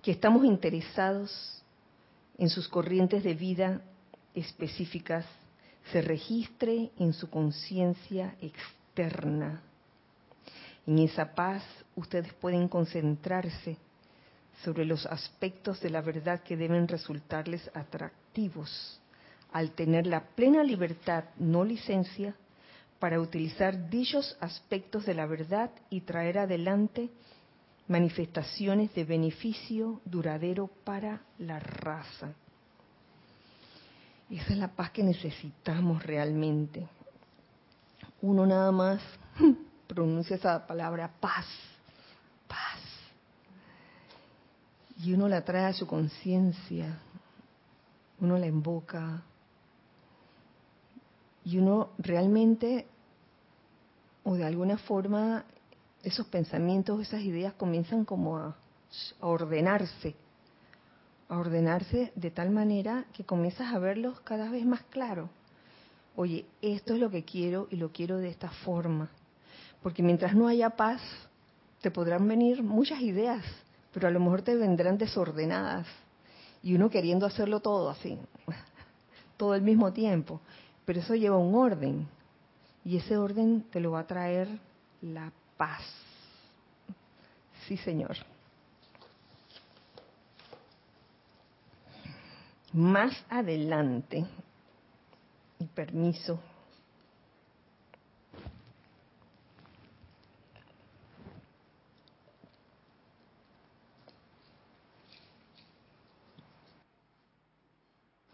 [0.00, 1.62] que estamos interesados
[2.38, 3.82] en sus corrientes de vida
[4.34, 5.26] específicas
[5.92, 9.60] se registre en su conciencia externa.
[10.86, 11.62] En esa paz
[11.94, 13.76] ustedes pueden concentrarse
[14.64, 19.02] sobre los aspectos de la verdad que deben resultarles atractivos
[19.52, 22.34] al tener la plena libertad, no licencia,
[22.98, 27.10] para utilizar dichos aspectos de la verdad y traer adelante
[27.86, 32.34] manifestaciones de beneficio duradero para la raza.
[34.30, 36.86] Esa es la paz que necesitamos realmente.
[38.20, 39.00] Uno nada más
[39.86, 41.46] pronuncia esa palabra paz,
[42.46, 42.80] paz.
[44.98, 46.98] Y uno la trae a su conciencia,
[48.20, 49.22] uno la invoca.
[51.48, 52.86] Y uno realmente,
[54.22, 55.46] o de alguna forma,
[56.02, 58.54] esos pensamientos, esas ideas comienzan como a,
[59.20, 60.14] ordenarse
[61.30, 65.30] a ordenarse de tal manera que comienzas a verlos cada vez más claro.
[66.16, 69.10] Oye, esto es lo que quiero y lo quiero de esta forma.
[69.82, 71.00] Porque mientras no haya paz,
[71.80, 73.44] te podrán venir muchas ideas,
[73.92, 75.86] pero a lo mejor te vendrán desordenadas.
[76.62, 78.18] Y uno queriendo hacerlo todo así,
[79.38, 80.40] todo al mismo tiempo.
[80.88, 82.08] Pero eso lleva un orden.
[82.82, 84.48] Y ese orden te lo va a traer
[85.02, 85.82] la paz.
[87.66, 88.16] Sí, Señor.
[92.72, 94.24] Más adelante,
[95.58, 96.40] y permiso,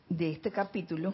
[0.09, 1.13] de este capítulo,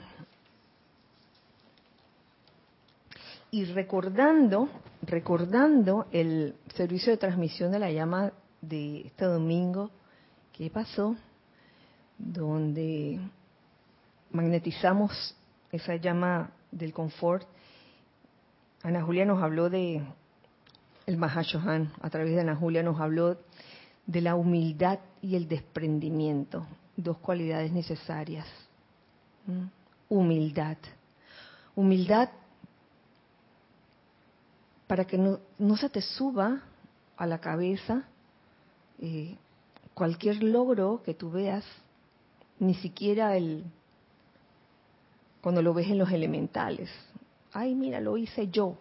[3.51, 4.69] y recordando,
[5.03, 9.91] recordando el servicio de transmisión de la llama de este domingo
[10.53, 11.17] que pasó,
[12.19, 13.19] donde
[14.31, 15.35] magnetizamos
[15.73, 17.47] esa llama del confort.
[18.83, 20.03] Ana Julia nos habló de
[21.07, 23.39] el Mahashohan, a través de Ana Julia nos habló
[24.07, 28.47] de la humildad y el desprendimiento, dos cualidades necesarias.
[30.09, 30.77] Humildad.
[31.75, 32.29] Humildad
[34.91, 36.63] para que no, no, se te suba
[37.17, 38.03] a la cabeza
[38.99, 39.37] eh,
[39.95, 41.65] cualquier logro que tú veas
[42.59, 43.63] ni siquiera el
[45.41, 46.91] cuando lo ves en los elementales.
[47.53, 48.75] Ay, mira, lo hice yo.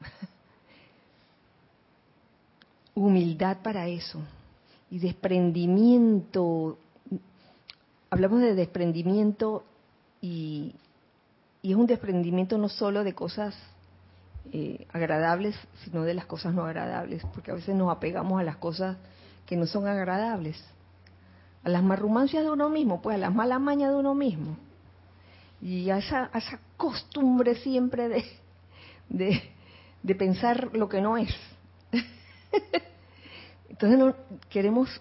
[2.96, 4.18] Humildad para eso
[4.90, 6.78] y desprendimiento.
[8.10, 9.62] Hablamos de desprendimiento
[10.20, 10.74] y,
[11.62, 13.54] y es un desprendimiento no solo de cosas
[14.52, 18.56] eh, agradables, sino de las cosas no agradables, porque a veces nos apegamos a las
[18.56, 18.96] cosas
[19.46, 20.62] que no son agradables
[21.64, 24.56] a las marrumancias de uno mismo, pues a las malas mañas de uno mismo.
[25.62, 28.24] Y a esa, esa costumbre siempre de,
[29.08, 29.42] de,
[30.02, 31.34] de, pensar lo que no es.
[33.70, 34.14] Entonces no,
[34.50, 35.00] queremos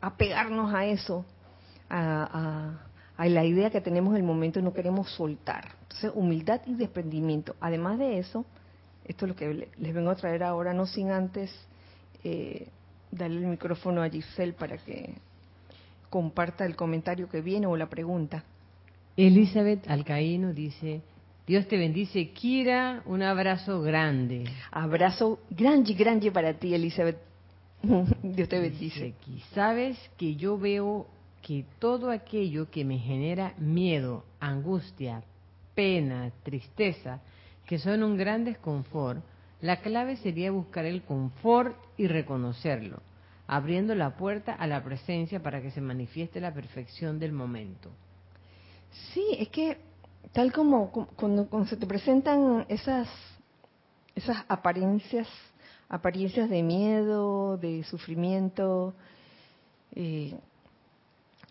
[0.00, 1.24] apegarnos a eso,
[1.90, 2.80] a, a,
[3.16, 5.72] a, la idea que tenemos en el momento y no queremos soltar.
[5.82, 7.56] Entonces, humildad y desprendimiento.
[7.60, 8.44] Además de eso,
[9.04, 11.50] esto es lo que les vengo a traer ahora, no sin antes
[12.22, 12.68] eh,
[13.10, 15.14] darle el micrófono a Giselle para que
[16.10, 18.44] comparta el comentario que viene o la pregunta.
[19.16, 21.02] Elizabeth Alcaíno dice,
[21.46, 24.44] Dios te bendice, Kira, un abrazo grande.
[24.70, 27.18] Abrazo grande, grande para ti, Elizabeth.
[28.22, 29.14] Dios te bendice.
[29.52, 31.06] Sabes que yo veo
[31.46, 35.22] que todo aquello que me genera miedo, angustia,
[35.74, 37.20] pena, tristeza,
[37.66, 39.22] que son un gran desconfort,
[39.60, 43.00] la clave sería buscar el confort y reconocerlo
[43.46, 47.90] abriendo la puerta a la presencia para que se manifieste la perfección del momento.
[49.12, 49.78] Sí, es que
[50.32, 53.08] tal como cuando, se te presentan esas
[54.14, 55.28] esas apariencias
[55.88, 58.94] apariencias de miedo, de sufrimiento,
[59.94, 60.34] eh,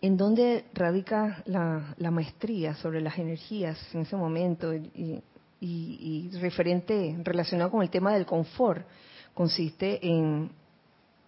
[0.04, 5.22] en dónde radica la, la, maestría sobre las energías en ese momento y,
[5.60, 8.86] y, referente relacionado con el tema del confort
[9.32, 10.50] consiste en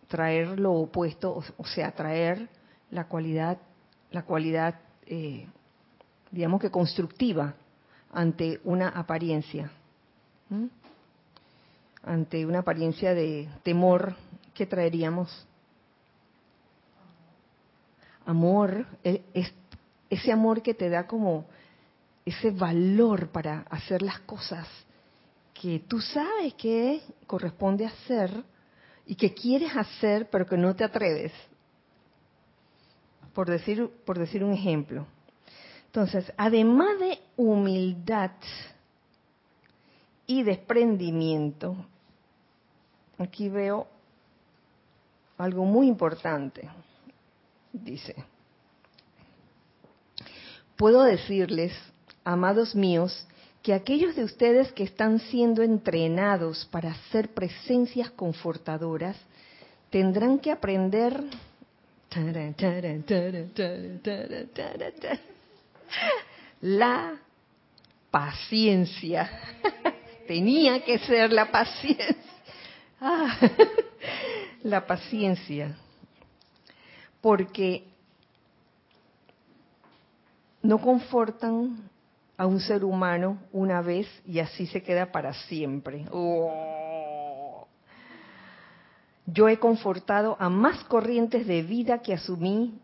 [0.09, 2.51] traer lo opuesto, o, sea, traer
[2.91, 3.57] la cualidad,
[4.11, 5.47] la cualidad, eh,
[6.31, 7.55] digamos que constructiva
[8.13, 9.71] ante una apariencia,
[12.03, 14.15] ante una apariencia de temor
[14.53, 15.47] que traeríamos.
[18.27, 19.53] Amor, e, es,
[20.11, 21.47] ese amor que te da como
[22.25, 24.69] ese valor para hacer las cosas
[25.55, 28.45] que tú sabes que corresponde hacer,
[29.07, 31.33] y que quieres hacer pero que no te atreves.
[33.33, 35.07] Por decir, por decir un ejemplo.
[35.87, 38.33] Entonces, además de humildad
[40.27, 41.77] y desprendimiento,
[43.19, 43.87] aquí veo
[45.39, 46.69] algo muy importante.
[47.85, 48.15] Dice,
[50.77, 51.73] puedo decirles,
[52.25, 53.27] amados míos,
[53.63, 59.17] que aquellos de ustedes que están siendo entrenados para ser presencias confortadoras,
[59.91, 61.23] tendrán que aprender
[66.63, 67.21] la
[68.11, 69.31] paciencia.
[70.27, 72.17] Tenía que ser la paciencia.
[73.01, 73.39] Ah,
[74.63, 75.77] la paciencia.
[77.27, 77.83] Porque
[80.63, 81.91] no confortan
[82.37, 86.07] a un ser humano una vez y así se queda para siempre.
[86.13, 87.67] Oh.
[89.27, 92.79] Yo he confortado a más corrientes de vida que asumí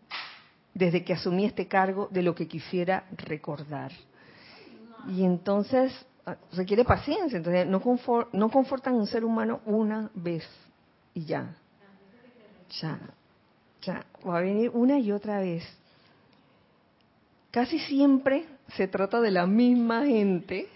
[0.75, 3.93] desde que asumí este cargo de lo que quisiera recordar.
[5.07, 5.95] Y entonces
[6.27, 7.81] ah, requiere paciencia, entonces no,
[8.33, 10.45] no confortan a un ser humano una vez
[11.15, 11.55] y ya.
[12.81, 12.99] Ya,
[13.83, 15.65] ya, va a venir una y otra vez.
[17.51, 20.69] Casi siempre se trata de la misma gente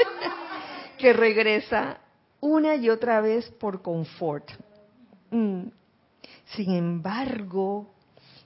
[0.98, 1.98] que regresa
[2.40, 4.50] una y otra vez por confort.
[5.30, 5.68] Mm.
[6.54, 7.86] Sin embargo,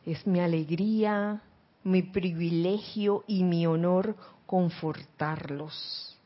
[0.06, 1.42] es mi alegría,
[1.84, 4.14] mi privilegio y mi honor
[4.46, 6.16] confortarlos.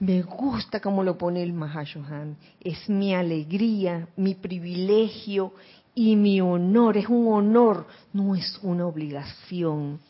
[0.00, 2.36] Me gusta como lo pone el Mahashohan.
[2.60, 5.52] Es mi alegría, mi privilegio
[5.94, 6.96] y mi honor.
[6.96, 10.00] Es un honor, no es una obligación.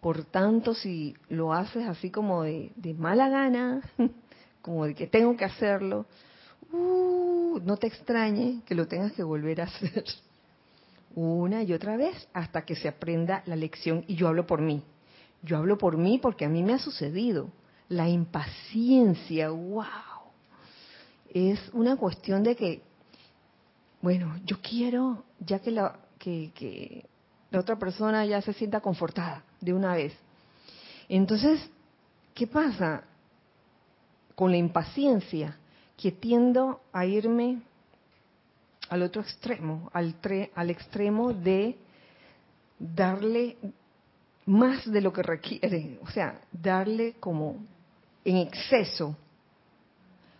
[0.00, 3.82] Por tanto, si lo haces así como de, mala gana,
[4.62, 6.06] como de que tengo que hacerlo,
[6.72, 10.04] uh, no te extrañe que lo tengas que volver a hacer
[11.14, 14.04] una y otra vez hasta que se aprenda la lección.
[14.06, 14.82] Y yo hablo por mí.
[15.42, 17.50] Yo hablo por mí porque a mí me ha sucedido.
[17.88, 19.84] La impaciencia, wow.
[21.30, 22.82] Es una cuestión de que,
[24.00, 27.04] bueno, yo quiero, ya que la, que, que
[27.50, 30.14] la otra persona ya se sienta confortada de una vez.
[31.08, 31.68] Entonces,
[32.34, 33.02] ¿qué pasa
[34.34, 35.56] con la impaciencia?
[35.96, 37.62] Que tiendo a irme
[38.88, 40.14] al otro extremo, al,
[40.54, 41.76] al extremo de
[42.78, 43.56] darle
[44.46, 47.56] más de lo que requiere, o sea, darle como
[48.24, 49.16] en exceso,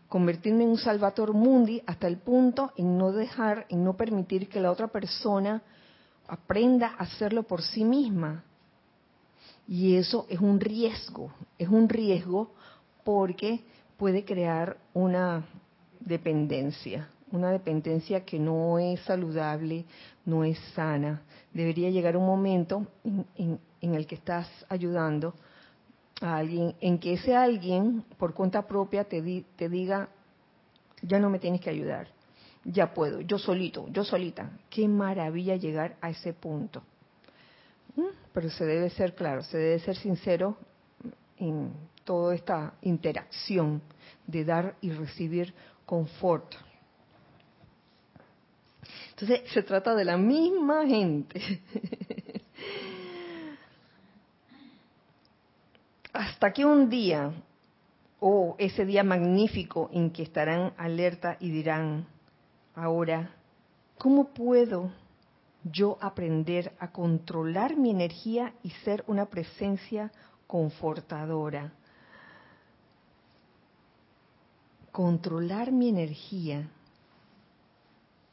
[0.09, 4.61] convertirme en un salvator mundi hasta el punto en no dejar, en no permitir que
[4.61, 5.63] la otra persona
[6.27, 8.45] aprenda a hacerlo por sí misma.
[9.67, 12.53] Y eso es un riesgo, es un riesgo
[13.05, 13.63] porque
[13.97, 15.45] puede crear una
[16.01, 19.85] dependencia una dependencia que no es saludable,
[20.25, 21.23] no es sana.
[21.53, 22.87] Debería llegar un momento
[23.37, 25.35] en, el que estás ayudando
[26.21, 30.09] a alguien, en que ese alguien por cuenta propia te, te diga,
[31.03, 32.09] ya no me tienes que ayudar,
[32.65, 34.51] ya puedo, yo solito, yo solita.
[34.69, 36.83] Qué maravilla llegar a ese punto.
[37.97, 38.07] ¿Mm?
[38.33, 40.57] Pero se debe ser claro, se debe ser sincero
[41.39, 41.73] en
[42.05, 43.83] toda esta interacción
[44.27, 45.55] de dar y recibir
[45.87, 46.55] confort.
[49.11, 51.41] Entonces se trata de la misma gente.
[56.19, 57.31] Hasta que un día,
[58.19, 62.09] o ese día magnífico en que estarán alerta y dirán,
[62.75, 63.37] ahora,
[63.99, 64.91] ¿cómo puedo
[65.63, 70.11] yo aprender a controlar mi energía y ser una presencia
[70.49, 71.73] confortadora?
[74.91, 76.69] Controlar mi energía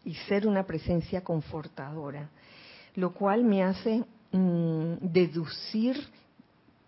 [0.04, 2.32] y ser una presencia confortadora,
[2.96, 5.98] lo cual me hace mm, deducir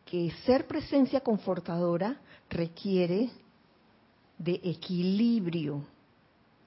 [0.10, 2.18] que ser presencia confortadora
[2.50, 3.30] requiere
[4.38, 5.84] de equilibrio,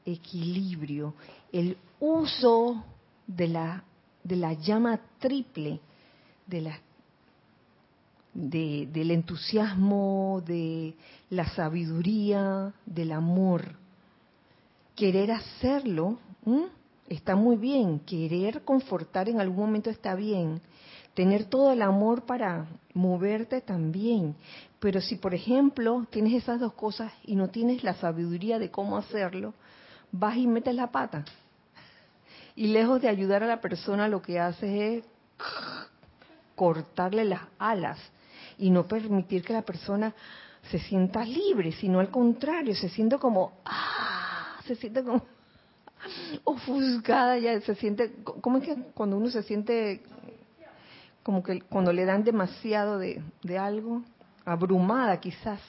[0.05, 1.14] equilibrio,
[1.51, 2.84] el uso
[3.26, 3.82] de la,
[4.22, 5.80] de la llama triple,
[6.47, 6.78] de la,
[8.34, 10.95] de, del entusiasmo, de
[11.30, 13.74] la sabiduría, del amor.
[14.95, 16.18] Querer hacerlo.
[17.09, 20.61] Está muy bien, querer confortar en algún momento está bien,
[21.14, 24.36] tener todo el amor para moverte también,
[24.78, 28.96] pero si por ejemplo tienes esas dos cosas y no tienes la sabiduría de cómo
[28.96, 29.54] hacerlo,
[30.12, 31.24] vas y metes la pata.
[32.56, 35.04] Y lejos de ayudar a la persona lo que haces es
[36.54, 37.98] cortarle las alas
[38.58, 40.14] y no permitir que la persona
[40.70, 45.22] se sienta libre, sino al contrario, se siente como, ah, se siente como
[46.44, 50.02] ofuscada, ya se siente, ¿cómo es que cuando uno se siente
[51.23, 54.03] como que cuando le dan demasiado de, de algo,
[54.45, 55.61] abrumada quizás,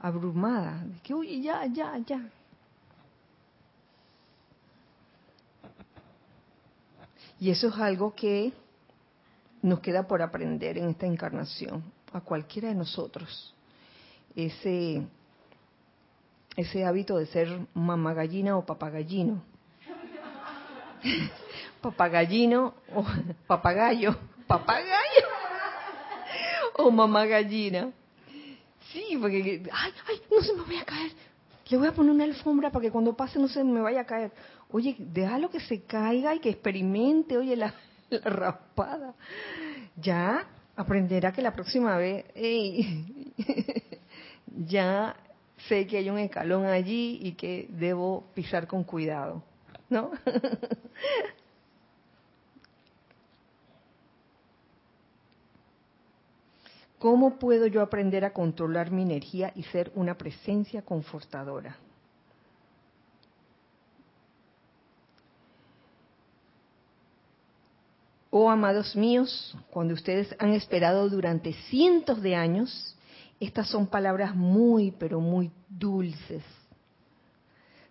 [0.00, 2.30] abrumada, de que, uy, ya, ya, ya.
[7.38, 8.52] Y eso es algo que
[9.62, 11.82] nos queda por aprender en esta encarnación,
[12.12, 13.54] a cualquiera de nosotros.
[14.34, 15.06] Ese,
[16.56, 19.42] ese hábito de ser mamagallina o papagallino.
[21.82, 23.04] papagallino o
[23.46, 24.16] papagayo,
[24.46, 25.26] papagayo
[26.78, 27.90] o mamagallina.
[28.92, 31.12] Sí, porque, ay, ay, no se me vaya a caer.
[31.68, 34.06] Le voy a poner una alfombra para que cuando pase no se me vaya a
[34.06, 34.30] caer.
[34.70, 37.74] Oye, déjalo que se caiga y que experimente, oye, la,
[38.24, 39.14] raspada.
[39.96, 42.26] Ya aprenderá que la próxima vez,
[44.46, 45.16] ya
[45.68, 49.42] sé que hay un escalón allí y que debo pisar con cuidado,
[49.88, 50.10] ¿no?
[57.06, 61.76] ¿Cómo puedo yo aprender a controlar mi energía y ser una presencia confortadora?
[68.28, 72.96] Oh amados míos, cuando ustedes han esperado durante cientos de años,
[73.38, 76.42] estas son palabras muy, pero muy dulces.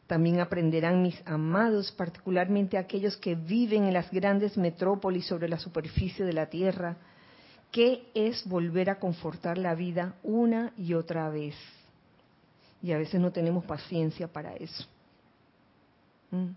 [0.08, 6.26] También aprenderán mis amados, particularmente aquellos que viven en las grandes metrópolis sobre la superficie
[6.26, 6.98] de la tierra,
[7.76, 11.56] qué es volver a confortar la vida una y otra vez.
[12.82, 14.86] Y a veces no tenemos paciencia para eso.
[16.32, 16.52] ¿Mm?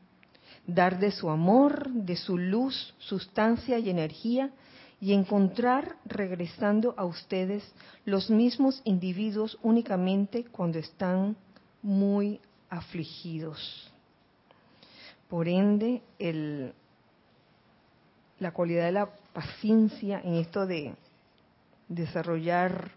[0.64, 4.52] Dar de su amor, de su luz, sustancia y energía
[5.00, 7.64] y encontrar regresando a ustedes
[8.04, 11.36] los mismos individuos únicamente cuando están
[11.82, 12.40] muy
[12.70, 13.90] afligidos.
[15.28, 16.72] Por ende, el,
[18.38, 20.94] la cualidad de la paciencia en esto de
[21.88, 22.90] desarrollar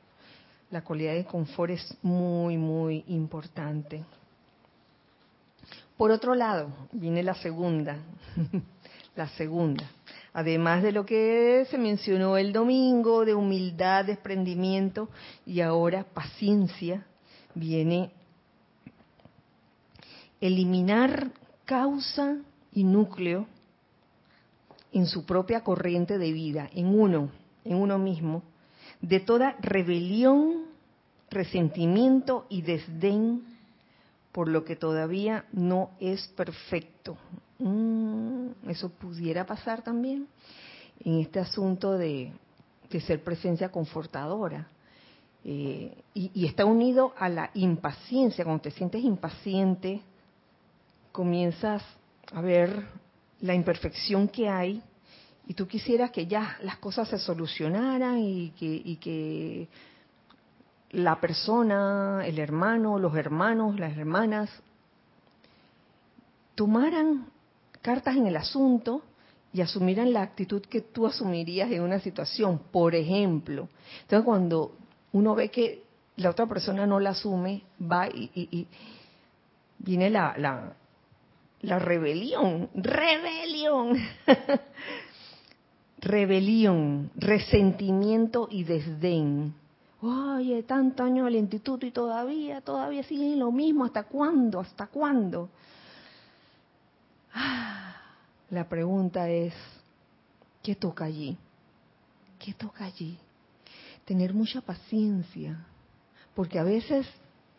[0.69, 4.03] la cualidad de confort es muy, muy importante.
[5.97, 7.97] Por otro lado, viene la segunda,
[9.15, 9.83] la segunda.
[10.33, 15.09] Además de lo que se mencionó el domingo, de humildad, desprendimiento
[15.45, 17.05] y ahora paciencia,
[17.53, 18.11] viene
[20.39, 21.31] eliminar
[21.65, 22.37] causa
[22.73, 23.45] y núcleo
[24.93, 27.29] en su propia corriente de vida, en uno,
[27.63, 28.43] en uno mismo,
[29.01, 30.65] de toda rebelión,
[31.29, 33.43] resentimiento y desdén
[34.31, 37.17] por lo que todavía no es perfecto.
[37.59, 40.27] Mm, eso pudiera pasar también
[41.03, 42.31] en este asunto de,
[43.05, 44.67] ser presencia confortadora.
[45.43, 48.43] Eh, y, y, está unido a la impaciencia.
[48.43, 50.01] Cuando te sientes impaciente,
[51.11, 51.81] comienzas
[52.31, 52.85] a ver
[53.39, 54.83] la imperfección que hay
[55.51, 59.67] y tú quisieras que ya las cosas se solucionaran y que, que
[60.91, 64.49] la persona, el hermano, los hermanos, las hermanas,
[66.55, 67.25] tomaran
[67.81, 69.01] cartas en el asunto
[69.51, 73.67] y asumieran la actitud que tú asumirías en una situación, por ejemplo.
[74.03, 74.77] Entonces cuando
[75.11, 75.83] uno ve que
[76.15, 78.67] la otra persona no la asume, va y,
[79.79, 80.75] viene la, la,
[81.59, 83.97] la rebelión, rebelión.
[86.01, 89.53] rebelión, resentimiento y desdén.
[90.01, 93.85] Oye, tanto año al instituto y todavía, todavía siguen lo mismo.
[93.85, 94.59] ¿Hasta cuándo?
[94.59, 95.49] ¿Hasta cuándo?
[97.33, 97.95] Ah,
[98.49, 99.53] la pregunta es,
[100.63, 101.37] ¿qué toca allí?
[102.39, 103.17] ¿Qué toca allí?
[104.05, 105.63] Tener mucha paciencia,
[106.33, 107.05] porque a veces,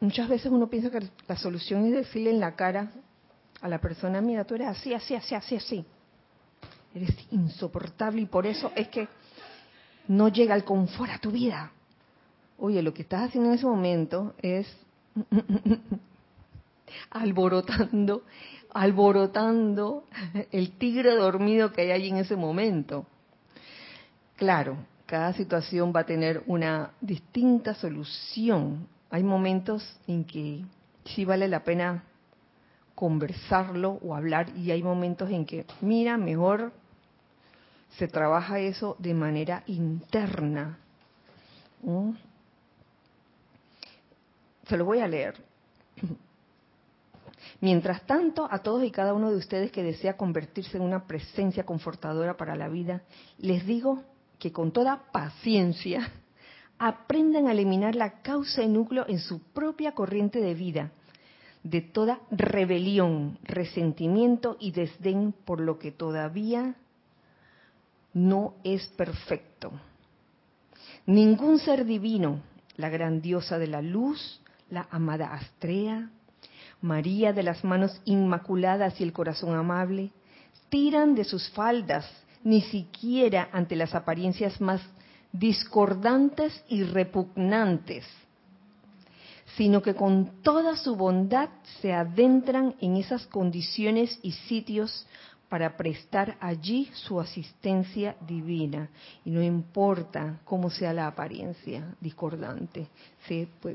[0.01, 2.91] muchas veces uno piensa que la solución es decirle en la cara
[3.61, 5.87] a la persona, mira, tú eres así, así, así, así, así.
[6.95, 9.09] Eres insoportable y por eso es que
[10.09, 11.73] no llega el confort a tu vida.
[12.59, 14.67] Oye, lo que estás haciendo en ese momento es
[17.11, 18.23] alborotando,
[18.73, 20.05] alborotando
[20.51, 23.07] el tigre dormido que hay allí en ese momento.
[24.37, 24.77] Claro,
[25.07, 28.87] cada situación va a tener una distinta solución.
[29.11, 30.65] Hay momentos en que
[31.05, 32.05] sí vale la pena
[32.95, 36.73] conversarlo o hablar y hay momentos en que, mira, mejor
[37.99, 40.79] se trabaja eso de manera interna.
[44.67, 45.35] Se lo voy a leer.
[47.61, 51.65] Mientras tanto, a todos y cada uno de ustedes que desea convertirse en una presencia
[51.65, 53.03] confortadora para la vida,
[53.39, 54.03] les digo
[54.39, 56.11] que con toda paciencia
[56.79, 60.91] aprendan a eliminar la causa y núcleo en su propia corriente de vida,
[61.63, 66.75] de toda rebelión, resentimiento y desdén por lo que todavía
[68.15, 69.73] no es perfecto.
[71.07, 72.41] Ningún ser divino,
[72.77, 74.41] la gran diosa de la luz,
[74.71, 76.11] la amada Astrea,
[76.81, 80.11] María de las manos inmaculadas y el corazón amable,
[80.69, 82.05] tiran de sus faldas,
[82.43, 84.81] ni siquiera ante las apariencias más
[85.33, 88.05] discordantes y repugnantes,
[89.57, 91.51] sino que con toda su bondad
[91.81, 95.07] se adentran en esas condiciones y sitios
[95.53, 98.89] para prestar allí su asistencia divina.
[99.23, 102.89] Y no importa cómo sea la apariencia discordante,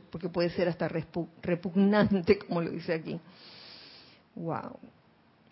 [0.09, 3.19] porque puede ser hasta repugnante, como lo dice aquí.
[4.33, 4.75] ¡Wow!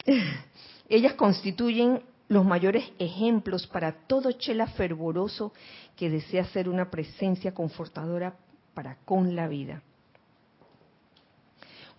[0.89, 5.53] Ellas constituyen los mayores ejemplos para todo chela fervoroso
[5.95, 8.35] que desea ser una presencia confortadora
[8.73, 9.83] para con la vida.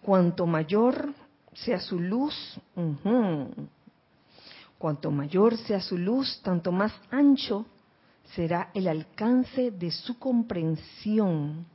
[0.02, 1.14] Cuanto mayor
[1.52, 2.60] sea su luz,
[4.78, 7.66] cuanto mayor sea su luz, tanto más ancho
[8.34, 11.66] será el alcance de su comprensión,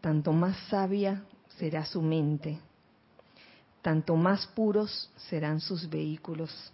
[0.00, 1.24] tanto más sabia
[1.58, 2.58] será su mente,
[3.82, 6.72] tanto más puros serán sus vehículos,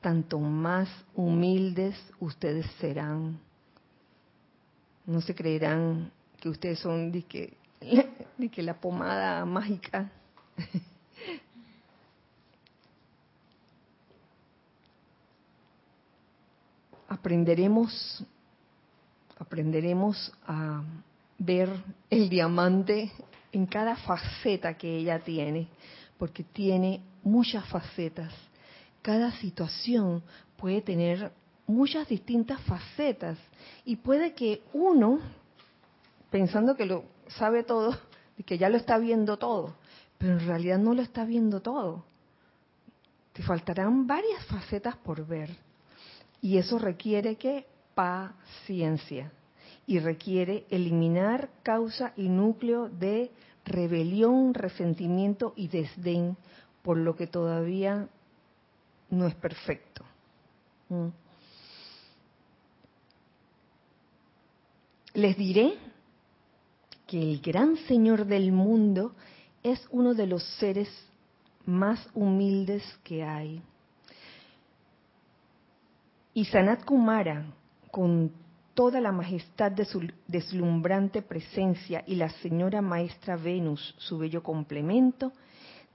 [0.00, 3.38] tanto más humildes ustedes serán.
[5.06, 7.56] No se creerán que ustedes son de que
[8.38, 10.10] ni que la pomada mágica.
[17.14, 18.24] aprenderemos
[19.38, 20.82] aprenderemos a
[21.38, 21.68] ver
[22.10, 23.10] el diamante
[23.52, 25.68] en cada faceta que ella tiene,
[26.18, 28.32] porque tiene muchas facetas.
[29.02, 30.22] Cada situación
[30.56, 31.32] puede tener
[31.66, 33.38] muchas distintas facetas
[33.84, 35.18] y puede que uno,
[36.30, 37.96] pensando que lo sabe todo
[38.44, 39.74] que ya lo está viendo todo,
[40.18, 42.04] pero en realidad no lo está viendo todo.
[43.32, 45.50] Te faltarán varias facetas por ver.
[46.44, 47.64] Y eso requiere que
[47.94, 49.32] paciencia
[49.86, 53.30] y requiere eliminar causa y núcleo de
[53.64, 56.36] rebelión, resentimiento y desdén
[56.82, 58.10] por lo que todavía
[59.08, 60.04] no es perfecto.
[60.90, 61.06] ¿Mm?
[65.14, 65.78] Les diré
[67.06, 69.14] que el gran Señor del mundo
[69.62, 70.90] es uno de los seres
[71.64, 73.62] más humildes que hay.
[76.34, 77.46] Y Sanat Kumara,
[77.92, 78.32] con
[78.74, 85.32] toda la majestad de su deslumbrante presencia, y la señora maestra Venus, su bello complemento,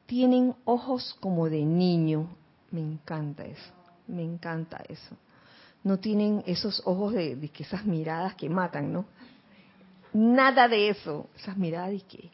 [0.06, 2.30] tienen ojos como de niño.
[2.72, 3.74] Me encanta eso,
[4.08, 5.18] me encanta eso.
[5.84, 9.06] No tienen esos ojos de, de esas miradas que matan, ¿no?
[10.14, 11.28] Nada de eso.
[11.36, 12.30] Esas miradas y que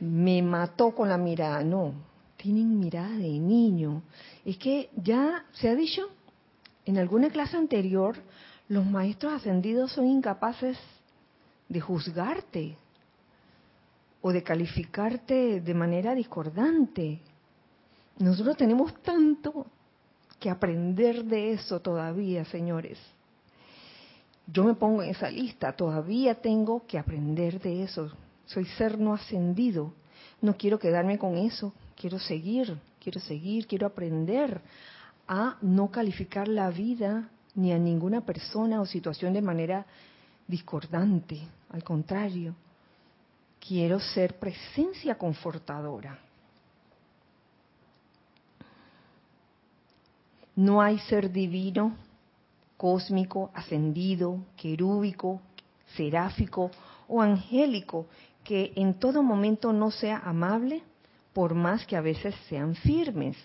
[0.00, 1.62] me mató con la mirada.
[1.62, 1.92] No,
[2.36, 4.02] tienen mirada de niño.
[4.44, 6.08] Es que ya se ha dicho
[6.90, 8.16] en alguna clase anterior,
[8.68, 10.78] los maestros ascendidos son incapaces
[11.68, 12.76] de juzgarte
[14.20, 17.20] o de calificarte de manera discordante.
[18.18, 19.66] Nosotros tenemos tanto
[20.40, 22.98] que aprender de eso todavía, señores
[24.50, 28.10] yo me pongo en esa lista, todavía tengo que aprender de eso.
[28.46, 29.92] Soy ser no ascendido,
[30.40, 34.60] no quiero quedarme con eso, quiero seguir, quiero seguir, quiero aprender
[35.28, 39.84] a no calificar la vida ni a ninguna persona o situación de manera
[40.46, 42.54] discordante, al contrario,
[43.60, 46.18] quiero ser presencia confortadora.
[50.56, 51.94] No hay ser divino
[52.76, 55.40] cósmico, ascendido, querúbico,
[55.94, 56.70] seráfico
[57.06, 58.06] o angélico
[58.42, 60.82] que en todo momento no sea amable,
[61.34, 63.36] por más que a veces sean firmes.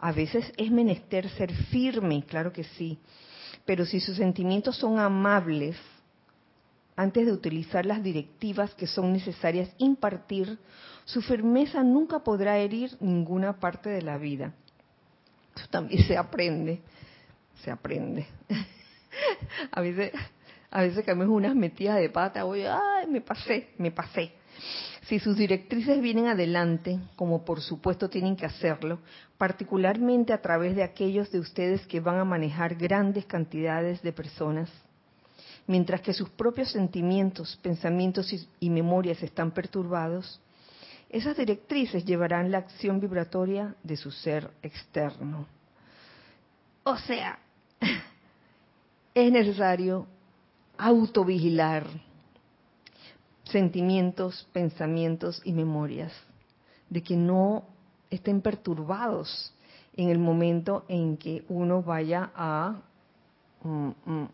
[0.00, 2.98] A veces es menester ser firme, claro que sí,
[3.64, 5.76] pero si sus sentimientos son amables,
[6.96, 10.58] antes de utilizar las directivas que son necesarias impartir,
[11.04, 14.54] su firmeza nunca podrá herir ninguna parte de la vida.
[15.54, 16.80] Eso también se aprende
[17.62, 18.26] se aprende.
[19.70, 20.12] a veces,
[20.70, 24.32] a veces cambiamos unas metidas de pata, oye, ay, me pasé, me pasé.
[25.08, 28.98] Si sus directrices vienen adelante, como por supuesto tienen que hacerlo,
[29.38, 34.68] particularmente a través de aquellos de ustedes que van a manejar grandes cantidades de personas,
[35.68, 40.40] mientras que sus propios sentimientos, pensamientos y, memorias están perturbados,
[41.08, 45.46] esas directrices llevarán la acción vibratoria de su ser externo.
[46.82, 47.38] O sea,
[49.14, 50.08] es necesario
[50.76, 51.86] autovigilar
[53.50, 56.12] sentimientos, pensamientos y memorias,
[56.90, 57.64] de que no
[58.10, 59.52] estén perturbados
[59.96, 62.82] en el momento en que uno vaya a,
[63.62, 64.28] mm, mm,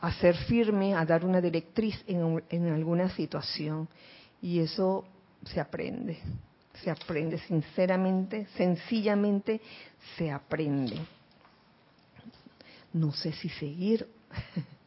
[0.00, 3.88] a ser firme, a dar una directriz en, en alguna situación.
[4.40, 5.04] Y eso
[5.44, 6.18] se aprende,
[6.74, 9.60] se aprende sinceramente, sencillamente
[10.16, 10.96] se aprende.
[12.92, 14.08] No sé si seguir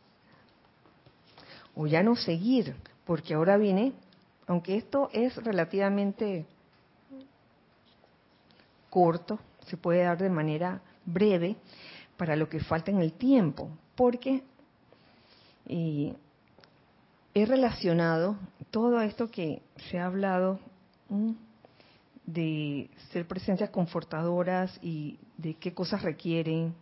[1.76, 3.94] o ya no seguir, porque ahora viene,
[4.48, 6.46] aunque esto es relativamente
[8.90, 11.56] corto, se puede dar de manera breve
[12.18, 14.44] para lo que falta en el tiempo, porque
[15.66, 18.38] he relacionado
[18.70, 20.60] todo esto que se ha hablado
[22.26, 26.74] de ser presencias confortadoras y de qué cosas requieren,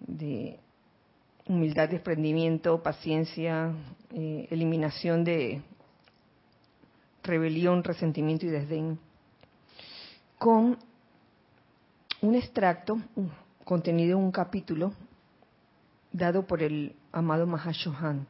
[0.00, 0.58] de
[1.48, 3.72] humildad, desprendimiento, paciencia,
[4.12, 5.62] eh, eliminación de
[7.22, 8.98] rebelión, resentimiento y desdén,
[10.38, 10.78] con
[12.20, 12.98] un extracto
[13.64, 14.92] contenido en un capítulo
[16.12, 18.26] dado por el amado Mahashohan.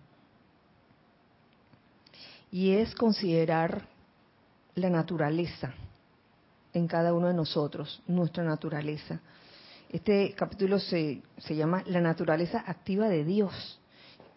[2.51, 3.87] Y es considerar
[4.75, 5.75] la naturaleza
[6.73, 9.21] en cada uno de nosotros, nuestra naturaleza.
[9.91, 13.80] Este capítulo se, se llama La naturaleza activa de Dios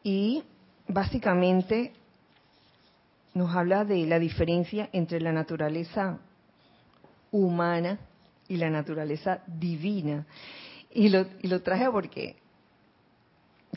[0.04, 0.44] y
[0.88, 1.94] básicamente
[3.34, 6.20] nos habla de la diferencia entre la naturaleza
[7.32, 8.00] humana
[8.48, 10.28] y la naturaleza divina.
[10.92, 12.36] Y lo, y lo traje porque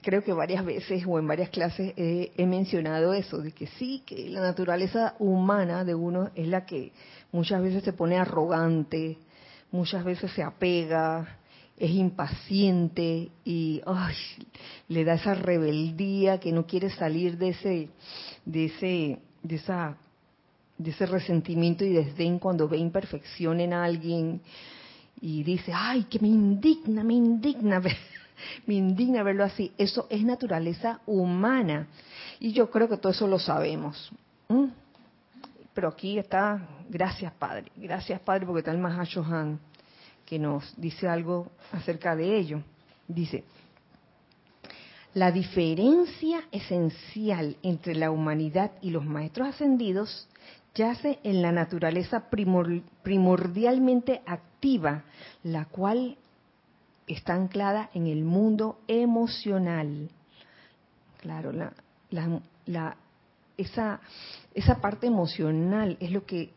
[0.03, 4.03] creo que varias veces o en varias clases he, he, mencionado eso, de que sí,
[4.05, 6.93] que la naturaleza humana de uno es la que
[7.31, 9.19] muchas veces se pone arrogante,
[9.71, 11.39] muchas veces se apega,
[11.83, 13.83] es impaciente y
[14.87, 17.89] le da esa rebeldía que no quiere salir de ese,
[18.45, 19.97] de ese, de esa,
[20.79, 24.41] de ese resentimiento y desdén cuando ve imperfección en alguien
[25.21, 27.81] y dice, ay, que me indigna, me indigna,
[28.67, 29.73] me indigna verlo así.
[29.77, 31.89] Eso es naturaleza humana
[32.39, 34.13] y yo creo que todo eso lo sabemos.
[35.75, 39.59] Pero aquí está, gracias Padre, gracias Padre porque está el Mahashohan
[40.27, 42.63] que nos dice algo acerca de ello.
[43.09, 43.45] Dice,
[45.15, 50.29] la diferencia esencial entre la humanidad y los maestros ascendidos
[50.75, 55.05] yace en la naturaleza primordialmente activa,
[55.43, 56.17] la cual
[57.07, 60.09] está anclada en el mundo emocional.
[61.21, 61.73] Claro, la,
[62.67, 62.97] la,
[63.59, 64.01] esa,
[64.55, 66.55] esa parte emocional es lo que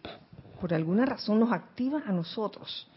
[0.61, 2.88] por alguna razón nos activa a nosotros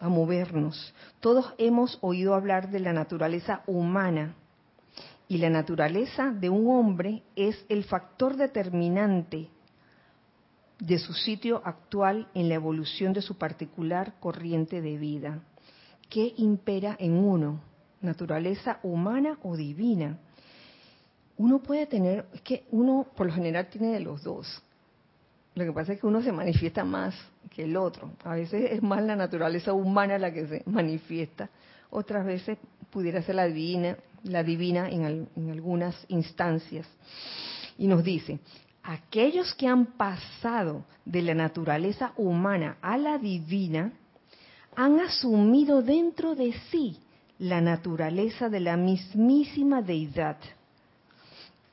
[0.00, 0.94] a movernos.
[1.20, 4.34] Todos hemos oído hablar de la naturaleza humana
[5.28, 9.48] y la naturaleza de un hombre es el factor determinante
[10.80, 15.42] de su sitio actual en la evolución de su particular corriente de vida.
[16.08, 17.60] ¿Qué impera en uno?
[18.00, 20.18] ¿Naturaleza humana o divina?
[21.36, 24.62] Uno puede tener, es que uno por lo general tiene de los dos.
[25.54, 27.14] Lo que pasa es que uno se manifiesta más
[27.50, 28.12] que el otro.
[28.24, 31.50] A veces es más la naturaleza humana la que se manifiesta.
[31.90, 32.58] Otras veces
[32.90, 36.86] pudiera ser la divina, la divina en, en algunas instancias.
[37.78, 38.38] Y nos dice,
[38.82, 43.92] aquellos que han pasado de la naturaleza humana a la divina
[44.76, 46.98] han asumido dentro de sí
[47.38, 50.36] la naturaleza de la mismísima deidad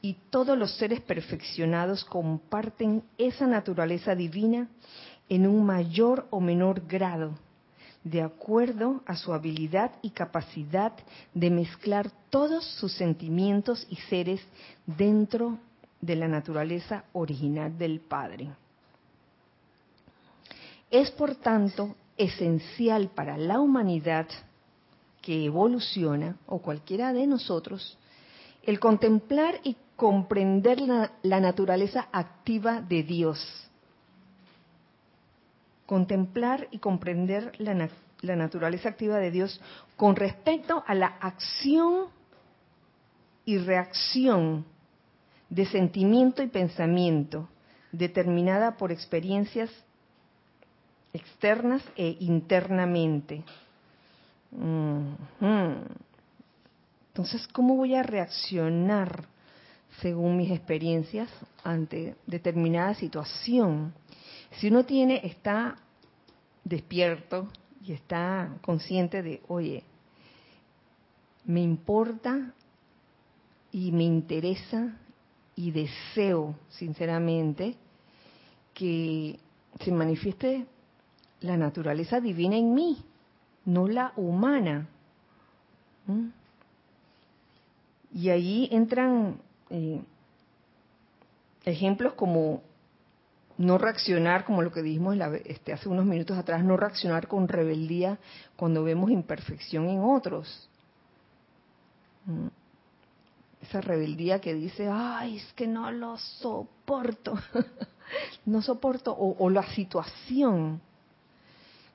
[0.08, 4.70] y todos los seres perfeccionados comparten esa naturaleza divina
[5.28, 7.34] en un mayor o menor grado,
[8.06, 10.94] de acuerdo a su habilidad y capacidad
[11.34, 14.40] de mezclar todos sus sentimientos y seres
[14.86, 15.60] dentro
[16.00, 18.48] de la naturaleza original del Padre.
[20.90, 24.28] Es por tanto esencial para la humanidad
[25.22, 27.98] que evoluciona, o cualquiera de nosotros,
[28.64, 33.70] el contemplar y comprender la, naturaleza activa de Dios.
[35.88, 37.90] Contemplar y comprender la,
[38.36, 39.60] naturaleza activa de Dios
[39.98, 42.06] con respecto a la acción
[43.44, 44.66] y reacción
[45.50, 47.50] de sentimiento y pensamiento
[47.92, 49.72] determinada por experiencias
[51.12, 53.44] externas e internamente.
[57.08, 59.37] Entonces, ¿cómo voy a reaccionar
[60.02, 61.30] según mis experiencias
[61.64, 63.94] ante determinada situación.
[64.60, 65.78] Si uno tiene, está
[66.64, 67.48] despierto
[67.84, 69.84] y está consciente de, oye,
[71.46, 72.54] me importa
[73.72, 74.98] y me interesa
[75.56, 77.76] y deseo sinceramente
[78.74, 79.40] que
[79.80, 80.66] se manifieste
[81.42, 82.98] la naturaleza divina en mí,
[83.66, 84.88] no la humana.
[86.06, 86.28] ¿Mm?
[88.14, 89.40] Y ahí entran
[89.70, 90.02] eh,
[91.66, 92.62] ejemplos como
[93.58, 98.20] no reaccionar, como lo que dijimos este, hace unos minutos atrás, no reaccionar con rebeldía
[98.56, 100.70] cuando vemos imperfección en otros.
[102.26, 102.48] Mm.
[103.62, 107.34] Esa rebeldía que dice, ay, es que no lo soporto,
[108.46, 110.80] no soporto, o la situación.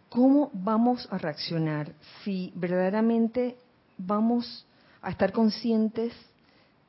[0.08, 1.92] ¿Cómo vamos a reaccionar
[2.22, 3.56] si verdaderamente
[3.96, 4.66] vamos
[5.00, 6.12] a estar conscientes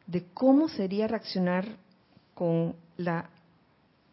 [0.08, 1.66] de cómo sería reaccionar
[2.34, 3.30] con la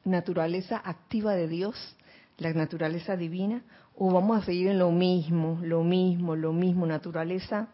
[0.05, 1.97] naturaleza activa de Dios,
[2.39, 3.63] la naturaleza divina,
[3.97, 7.69] o vamos a seguir en lo mismo, lo mismo, lo mismo, naturaleza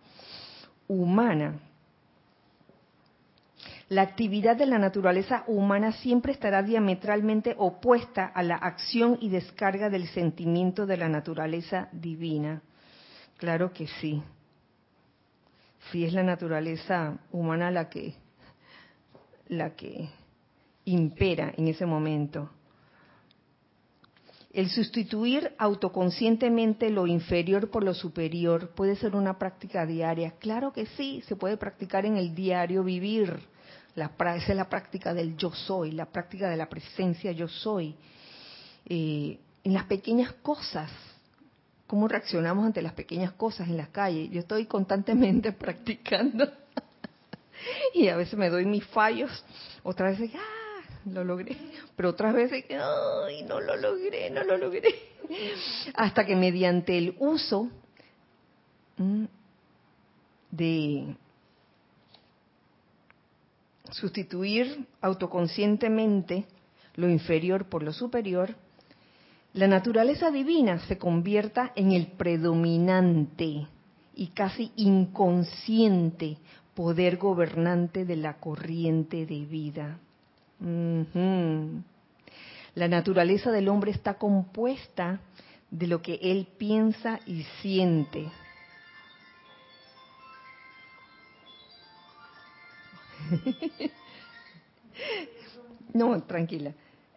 [0.89, 1.61] humana.
[3.89, 9.89] La actividad de la naturaleza humana siempre estará diametralmente opuesta a la acción y descarga
[9.89, 12.63] del sentimiento de la naturaleza divina.
[13.37, 14.23] Claro que sí.
[15.91, 18.15] Sí es la naturaleza humana la que
[19.49, 20.09] la que
[20.85, 22.51] impera en ese momento.
[24.53, 30.33] El sustituir autoconscientemente lo inferior por lo superior puede ser una práctica diaria.
[30.39, 33.39] Claro que sí, se puede practicar en el diario vivir.
[33.95, 37.95] La, esa es la práctica del yo soy, la práctica de la presencia yo soy.
[38.87, 40.91] Eh, en las pequeñas cosas,
[41.87, 44.31] cómo reaccionamos ante las pequeñas cosas en las calles.
[44.31, 46.51] Yo estoy constantemente practicando
[47.95, 49.45] y a veces me doy mis fallos,
[49.83, 50.57] otras veces, ¡ah!
[51.07, 51.57] lo logré,
[51.95, 54.95] pero otras veces, ay, no lo logré, no lo logré.
[55.95, 57.71] Hasta que mediante el uso
[60.51, 61.17] de
[63.91, 66.47] sustituir autoconscientemente
[66.95, 68.55] lo inferior por lo superior,
[69.57, 73.67] la naturaleza divina se convierta en el predominante
[74.15, 76.37] y casi inconsciente
[76.75, 79.99] poder gobernante de la corriente de vida.
[82.75, 85.21] La naturaleza del hombre está compuesta
[85.71, 88.31] de lo que él piensa y siente.
[95.95, 96.75] no, tranquila.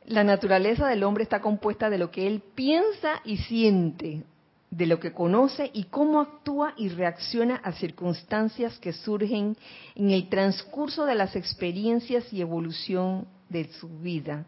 [0.09, 4.23] La naturaleza del hombre está compuesta de lo que él piensa y siente,
[4.71, 9.55] de lo que conoce y cómo actúa y reacciona a circunstancias que surgen
[9.93, 14.45] en el transcurso de las experiencias y evolución de su vida.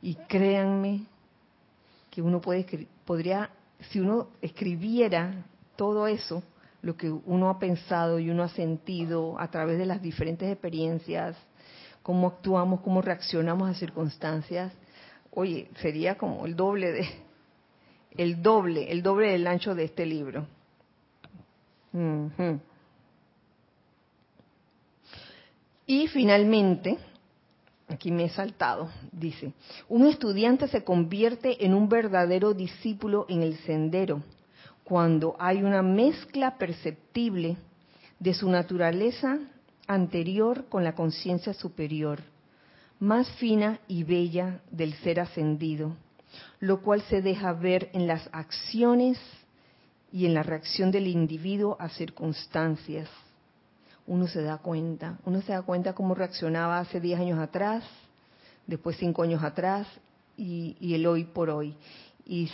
[0.00, 1.02] Y créanme
[2.10, 3.50] que uno puede podría
[3.90, 5.44] si uno escribiera
[5.76, 6.42] todo eso,
[6.80, 11.36] lo que uno ha pensado y uno ha sentido a través de las diferentes experiencias,
[12.02, 14.72] cómo actuamos, cómo reaccionamos a circunstancias,
[15.36, 17.06] oye, sería como el doble de
[18.16, 20.46] el doble, el doble del ancho de este libro.
[25.86, 26.98] Y finalmente,
[27.88, 29.52] aquí me he saltado, dice,
[29.88, 34.22] un estudiante se convierte en un verdadero discípulo en el sendero
[34.84, 37.56] cuando hay una mezcla perceptible
[38.18, 39.38] de su naturaleza
[39.86, 42.20] anterior con la conciencia superior,
[42.98, 45.96] más fina y bella del ser ascendido
[46.60, 49.18] lo cual se deja ver en las acciones
[50.12, 53.08] y en la reacción del individuo a circunstancias.
[54.06, 57.84] Uno se da cuenta, uno se da cuenta cómo reaccionaba hace 10 años atrás,
[58.66, 59.86] después 5 años atrás
[60.36, 61.74] y, y el hoy por hoy.
[62.24, 62.50] Y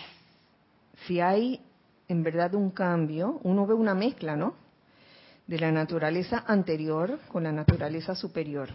[1.06, 1.60] si hay
[2.08, 4.54] en verdad un cambio, uno ve una mezcla, ¿no?
[5.46, 8.70] De la naturaleza anterior con la naturaleza superior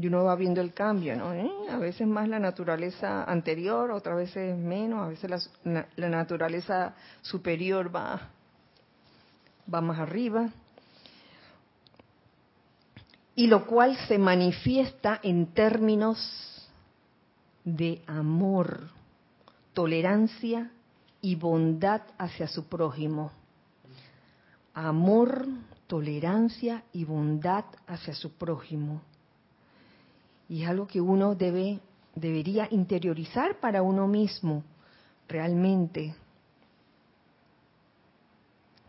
[0.00, 1.34] y uno va viendo el cambio, ¿no?
[1.34, 1.50] ¿Eh?
[1.68, 8.30] A veces más la naturaleza anterior, otras veces menos, a veces la, naturaleza superior va
[9.66, 10.48] más arriba.
[13.34, 16.66] Y lo cual se manifiesta en términos
[17.64, 18.88] de amor,
[19.74, 20.70] tolerancia
[21.20, 23.32] y bondad hacia su prójimo.
[24.72, 25.46] Amor,
[25.86, 29.02] tolerancia y bondad hacia su prójimo
[30.50, 31.78] y es algo que uno debe,
[32.16, 34.64] debería interiorizar para uno mismo,
[35.28, 36.12] realmente.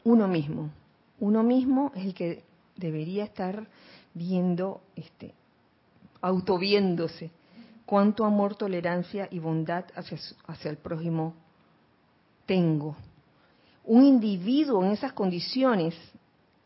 [0.03, 0.71] Uno mismo.
[1.19, 2.43] Uno mismo es el que
[2.75, 3.67] debería estar
[4.15, 5.35] viendo, este,
[6.19, 7.29] autoviéndose,
[7.85, 11.35] cuánto amor, tolerancia y bondad hacia, hacia el prójimo
[12.47, 12.95] tengo.
[13.85, 15.93] Un individuo en esas condiciones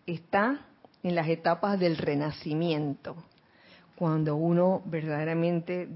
[0.06, 0.66] está
[1.04, 3.18] en las etapas del renacimiento
[3.96, 5.88] cuando uno verdaderamente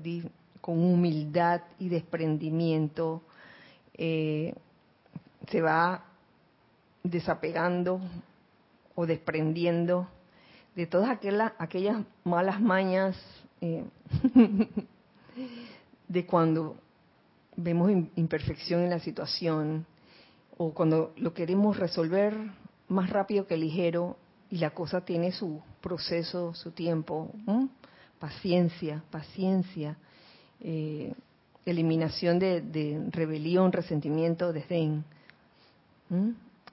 [0.62, 3.22] con humildad y desprendimiento
[3.93, 4.54] eh,
[5.50, 6.06] se va
[7.04, 8.00] desapegando
[8.95, 10.08] o desprendiendo
[10.76, 13.18] de todas aquellas, aquellas malas mañas
[13.62, 13.84] eh,
[16.08, 16.78] de cuando
[17.56, 19.86] vemos imperfección en la situación
[20.58, 22.34] o cuando lo queremos resolver
[22.88, 24.18] más rápido que ligero
[24.50, 27.32] y la cosa tiene su proceso, su tiempo.
[28.20, 29.97] Paciencia, paciencia.
[30.61, 31.13] Eh,
[31.65, 35.03] eliminación de, rebelión, resentimiento, desdén.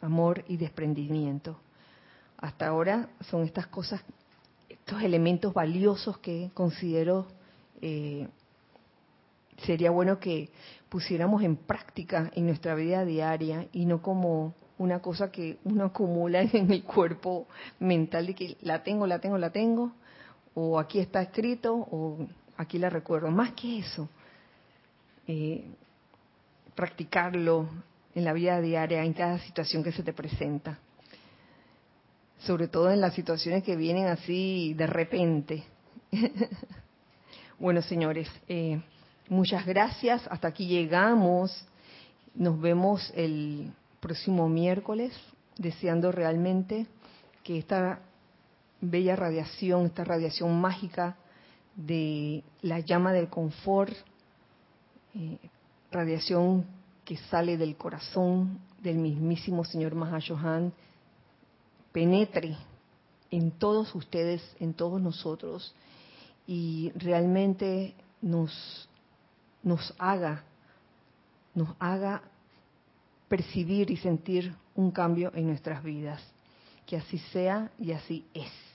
[0.00, 1.58] Amor y desprendimiento.
[2.38, 4.02] Hasta ahora son estas cosas,
[4.68, 7.26] estos elementos valiosos que considero
[7.80, 8.28] eh,
[9.64, 10.50] sería bueno que
[10.88, 16.42] pusiéramos en práctica en nuestra vida diaria y no como una cosa que uno acumula
[16.52, 17.46] en el cuerpo
[17.80, 19.92] mental de que la tengo, la tengo, la tengo,
[20.58, 22.26] o aquí está escrito, o
[22.56, 23.30] aquí la recuerdo.
[23.30, 24.08] Más que eso,
[25.26, 25.66] eh,
[26.74, 27.68] practicarlo
[28.14, 30.78] en la vida diaria, en cada situación que se te presenta.
[32.38, 35.64] Sobre todo en las situaciones que vienen así de repente.
[37.58, 38.80] bueno, señores, eh,
[39.28, 40.26] muchas gracias.
[40.30, 41.66] Hasta aquí llegamos.
[42.34, 45.12] Nos vemos el próximo miércoles,
[45.58, 46.86] deseando realmente
[47.42, 48.00] que esta
[48.80, 51.16] bella radiación, esta radiación mágica
[51.74, 53.92] de la llama del confort,
[55.14, 55.38] eh,
[55.90, 56.66] radiación
[57.04, 60.72] que sale del corazón del mismísimo Señor Mahashohan,
[61.92, 62.56] penetre
[63.30, 65.74] en todos ustedes, en todos nosotros,
[66.46, 68.88] y realmente nos,
[69.62, 70.44] nos haga,
[71.54, 72.22] nos haga
[73.28, 76.22] percibir y sentir un cambio en nuestras vidas.
[76.86, 78.65] Que así sea y así es.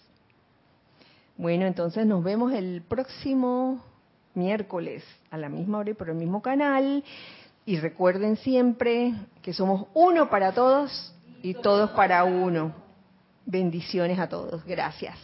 [1.42, 3.84] Bueno, entonces nos vemos el próximo
[4.36, 7.04] miércoles a la misma hora y por el mismo canal.
[7.66, 12.76] Y recuerden siempre que somos uno para todos y todos para uno.
[13.44, 14.64] Bendiciones a todos.
[14.66, 15.18] Gracias.